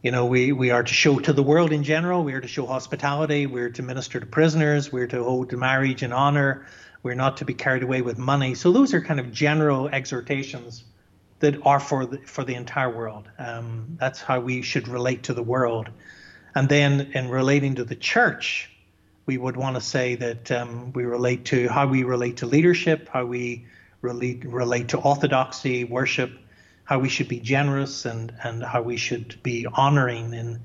[0.00, 2.46] You know, we, we are to show to the world in general, we are to
[2.46, 6.66] show hospitality, we're to minister to prisoners, we're to hold marriage in honor,
[7.02, 8.54] we're not to be carried away with money.
[8.54, 10.84] So those are kind of general exhortations
[11.40, 13.28] that are for the, for the entire world.
[13.38, 15.90] Um, that's how we should relate to the world.
[16.54, 18.70] And then in relating to the church,
[19.26, 23.08] we would want to say that um, we relate to how we relate to leadership,
[23.12, 23.66] how we
[24.00, 26.30] relate relate to orthodoxy, worship,
[26.88, 30.58] how we should be generous and, and how we should be honoring in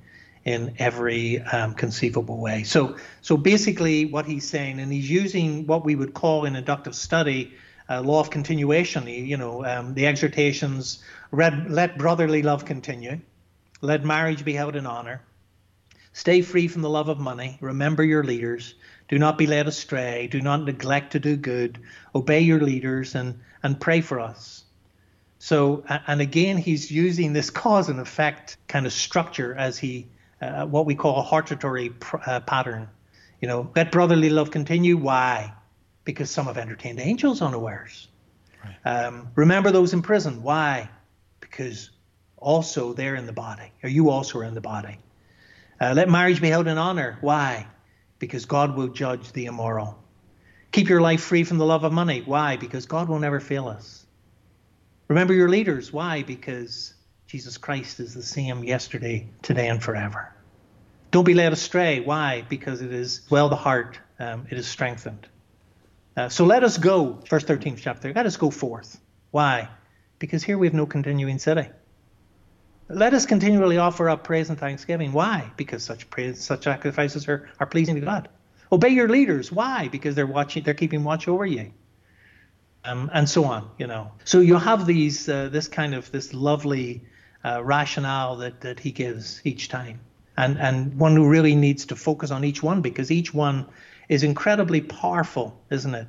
[0.45, 2.63] in every um, conceivable way.
[2.63, 6.95] So so basically what he's saying, and he's using what we would call in inductive
[6.95, 7.53] study
[7.89, 9.05] uh, law of continuation.
[9.05, 13.19] You know um, the exhortations: read, let brotherly love continue,
[13.81, 15.21] let marriage be held in honor,
[16.13, 18.75] stay free from the love of money, remember your leaders.
[19.09, 20.27] Do not be led astray.
[20.27, 21.79] Do not neglect to do good.
[22.15, 24.63] Obey your leaders and, and pray for us
[25.43, 30.07] so, and again, he's using this cause and effect kind of structure as he,
[30.41, 32.87] uh, what we call a hortatory pr- uh, pattern.
[33.41, 34.95] You know, let brotherly love continue.
[34.95, 35.53] Why?
[36.05, 38.07] Because some have entertained angels unawares.
[38.63, 38.77] Right.
[38.89, 40.43] Um, remember those in prison.
[40.43, 40.89] Why?
[41.41, 41.89] Because
[42.37, 44.97] also they're in the body, or you also are in the body.
[45.77, 47.17] Uh, let marriage be held in honor.
[47.19, 47.67] Why?
[48.17, 50.01] Because God will judge the immoral.
[50.71, 52.21] Keep your life free from the love of money.
[52.21, 52.55] Why?
[52.55, 54.02] Because God will never fail us.
[55.13, 55.93] Remember your leaders.
[55.93, 56.23] Why?
[56.23, 56.91] Because
[57.27, 60.33] Jesus Christ is the same yesterday, today, and forever.
[61.11, 61.99] Don't be led astray.
[61.99, 62.43] Why?
[62.49, 65.27] Because it is well the heart, um, it is strengthened.
[66.17, 68.99] Uh, so let us go, verse 13 chapter, let us go forth.
[69.29, 69.69] Why?
[70.17, 71.69] Because here we have no continuing city.
[72.89, 75.13] Let us continually offer up praise and thanksgiving.
[75.13, 75.51] Why?
[75.57, 78.29] Because such praise, such sacrifices are, are pleasing to God.
[78.71, 79.51] Obey your leaders.
[79.51, 79.89] Why?
[79.89, 81.71] Because they're watching, they're keeping watch over you.
[82.85, 83.69] Um, and so on.
[83.77, 87.03] You know, so you have these uh, this kind of this lovely
[87.43, 89.99] uh, rationale that that he gives each time,
[90.37, 93.67] and and one who really needs to focus on each one because each one
[94.09, 96.07] is incredibly powerful, isn't it?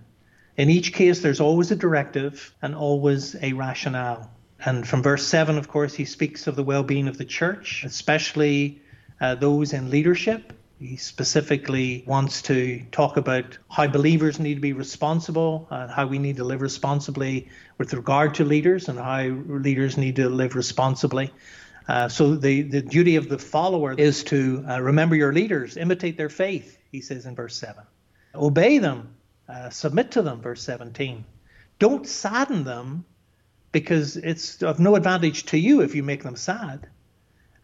[0.56, 4.30] In each case, there's always a directive and always a rationale.
[4.64, 7.84] And from verse 7, of course, he speaks of the well being of the church,
[7.84, 8.80] especially
[9.20, 10.52] uh, those in leadership.
[10.80, 16.18] He specifically wants to talk about how believers need to be responsible and how we
[16.18, 17.48] need to live responsibly
[17.78, 21.32] with regard to leaders and how leaders need to live responsibly.
[21.86, 26.16] Uh, so the, the duty of the follower is to uh, remember your leaders, imitate
[26.16, 27.84] their faith, he says in verse 7.
[28.34, 29.14] Obey them,
[29.48, 31.24] uh, submit to them, verse 17.
[31.78, 33.04] Don't sadden them
[33.70, 36.88] because it's of no advantage to you if you make them sad.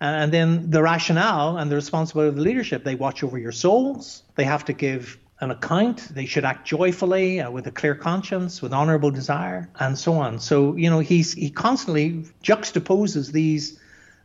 [0.01, 4.23] And then the rationale and the responsibility of the leadership they watch over your souls,
[4.35, 8.61] they have to give an account, they should act joyfully uh, with a clear conscience,
[8.61, 10.39] with honorable desire, and so on.
[10.39, 13.79] So, you know, he's, he constantly juxtaposes these,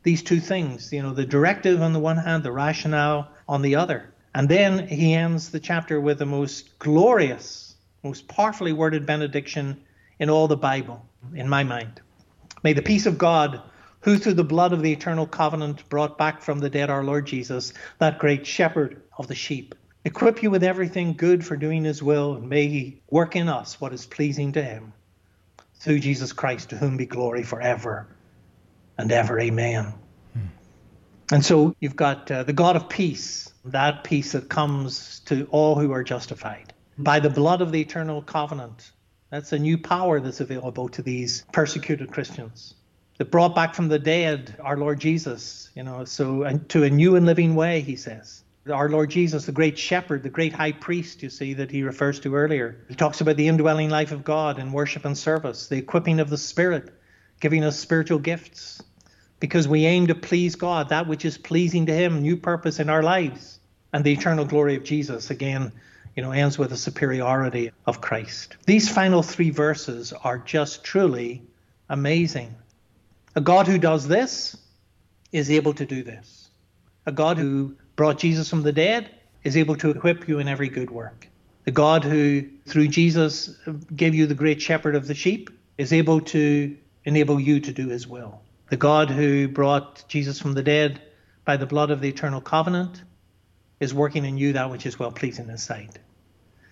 [0.04, 3.76] these two things, you know, the directive on the one hand, the rationale on the
[3.76, 4.14] other.
[4.34, 9.82] And then he ends the chapter with the most glorious, most powerfully worded benediction
[10.20, 12.02] in all the Bible, in my mind.
[12.62, 13.62] May the peace of God,
[14.06, 17.26] who through the blood of the eternal covenant brought back from the dead our Lord
[17.26, 22.04] Jesus, that great shepherd of the sheep, equip you with everything good for doing his
[22.04, 24.94] will, and may he work in us what is pleasing to him.
[25.80, 28.08] Through Jesus Christ, to whom be glory forever
[28.96, 29.40] and ever.
[29.40, 29.92] Amen.
[30.34, 30.40] Hmm.
[31.32, 35.74] And so you've got uh, the God of peace that peace that comes to all
[35.74, 38.92] who are justified by the blood of the eternal covenant.
[39.32, 42.76] That's a new power that's available to these persecuted Christians.
[43.18, 46.90] That brought back from the dead our Lord Jesus, you know, so and to a
[46.90, 48.44] new and living way, he says.
[48.70, 52.20] Our Lord Jesus, the great shepherd, the great high priest, you see, that he refers
[52.22, 52.84] to earlier.
[52.90, 56.30] He talks about the indwelling life of God in worship and service, the equipping of
[56.30, 56.94] the Spirit,
[57.40, 58.82] giving us spiritual gifts,
[59.40, 62.90] because we aim to please God, that which is pleasing to Him, new purpose in
[62.90, 63.60] our lives.
[63.94, 65.72] And the eternal glory of Jesus, again,
[66.16, 68.58] you know, ends with the superiority of Christ.
[68.66, 71.44] These final three verses are just truly
[71.88, 72.56] amazing.
[73.36, 74.58] A God who does this
[75.32, 76.50] is able to do this.
[77.06, 79.10] A God who brought Jesus from the dead
[79.44, 81.28] is able to equip you in every good work.
[81.66, 83.56] The God who, through Jesus,
[83.96, 87.90] gave you the great shepherd of the sheep is able to enable you to do
[87.90, 91.02] his will the God who brought Jesus from the dead
[91.44, 93.04] by the blood of the eternal covenant
[93.80, 96.00] is working in you that which is well pleasing in his sight.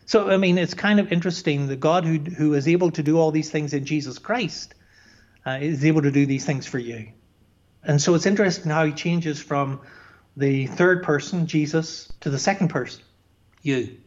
[0.05, 1.67] So, I mean, it's kind of interesting.
[1.67, 4.73] The God who, who is able to do all these things in Jesus Christ
[5.45, 7.09] uh, is able to do these things for you.
[7.83, 9.81] And so it's interesting how he changes from
[10.37, 13.01] the third person, Jesus, to the second person,
[13.61, 13.97] you.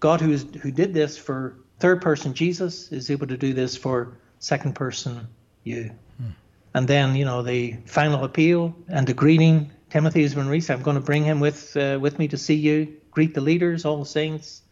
[0.00, 3.76] God who, is, who did this for third person, Jesus, is able to do this
[3.76, 5.28] for second person,
[5.62, 5.90] you.
[6.16, 6.30] Hmm.
[6.74, 9.70] And then, you know, the final appeal and the greeting.
[9.90, 10.70] Timothy has been released.
[10.70, 12.96] I'm going to bring him with uh, with me to see you.
[13.10, 14.62] Greet the leaders, all the saints,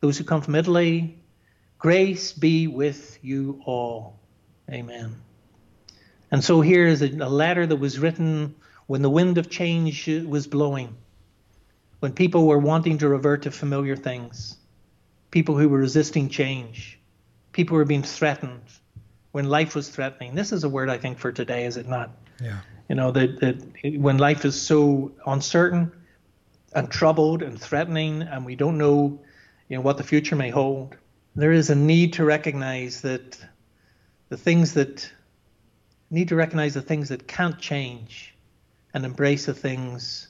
[0.00, 1.16] those who come from Italy.
[1.78, 4.18] Grace be with you all.
[4.70, 5.16] Amen.
[6.30, 8.54] And so here is a, a letter that was written
[8.86, 10.96] when the wind of change was blowing,
[12.00, 14.56] when people were wanting to revert to familiar things,
[15.30, 16.98] people who were resisting change,
[17.52, 18.62] people who were being threatened,
[19.32, 20.34] when life was threatening.
[20.34, 22.10] This is a word I think for today, is it not?
[22.40, 22.60] Yeah.
[22.88, 23.56] You know that that
[23.98, 25.90] when life is so uncertain
[26.72, 29.18] and troubled and threatening, and we don't know,
[29.68, 30.96] you know, what the future may hold,
[31.34, 33.38] there is a need to recognize that
[34.28, 35.10] the things that
[36.10, 38.34] need to recognize the things that can't change
[38.94, 40.28] and embrace the things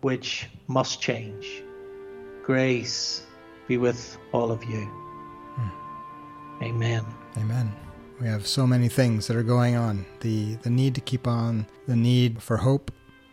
[0.00, 1.62] which must change.
[2.42, 3.26] Grace
[3.66, 4.84] be with all of you.
[5.56, 6.64] Hmm.
[6.64, 7.04] Amen.
[7.36, 7.72] Amen.
[8.20, 11.66] We have so many things that are going on the, the need to keep on,
[11.86, 12.90] the need for hope,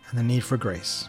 [0.10, 1.08] and the need for grace.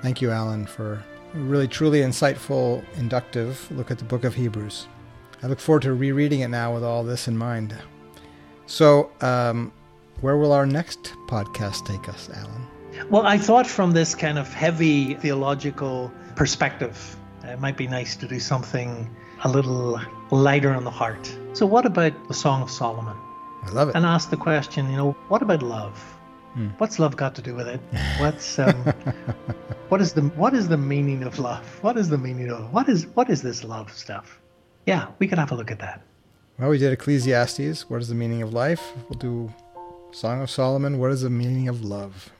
[0.00, 1.04] Thank you, Alan, for
[1.34, 4.86] a really truly insightful, inductive look at the book of Hebrews.
[5.42, 7.76] I look forward to rereading it now with all this in mind.
[8.70, 9.72] So, um,
[10.20, 12.68] where will our next podcast take us, Alan?
[13.10, 18.28] Well, I thought from this kind of heavy theological perspective, it might be nice to
[18.28, 19.10] do something
[19.42, 21.36] a little lighter on the heart.
[21.52, 23.16] So, what about the Song of Solomon?
[23.64, 23.96] I love it.
[23.96, 25.98] And ask the question, you know, what about love?
[26.54, 26.68] Hmm.
[26.78, 27.80] What's love got to do with it?
[28.20, 28.84] What's um,
[29.88, 31.66] what is the what is the meaning of love?
[31.82, 34.40] What is the meaning of what is what is this love stuff?
[34.86, 36.04] Yeah, we could have a look at that.
[36.60, 37.88] Well, we did Ecclesiastes.
[37.88, 38.92] What is the meaning of life?
[39.08, 39.50] We'll do
[40.12, 40.98] Song of Solomon.
[40.98, 42.30] What is the meaning of love?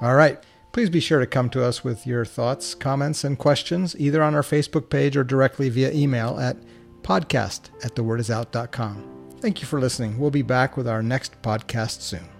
[0.00, 0.42] All right.
[0.72, 4.34] Please be sure to come to us with your thoughts, comments, and questions either on
[4.34, 6.56] our Facebook page or directly via email at
[7.02, 9.36] podcast at thewordisout.com.
[9.38, 10.18] Thank you for listening.
[10.18, 12.39] We'll be back with our next podcast soon.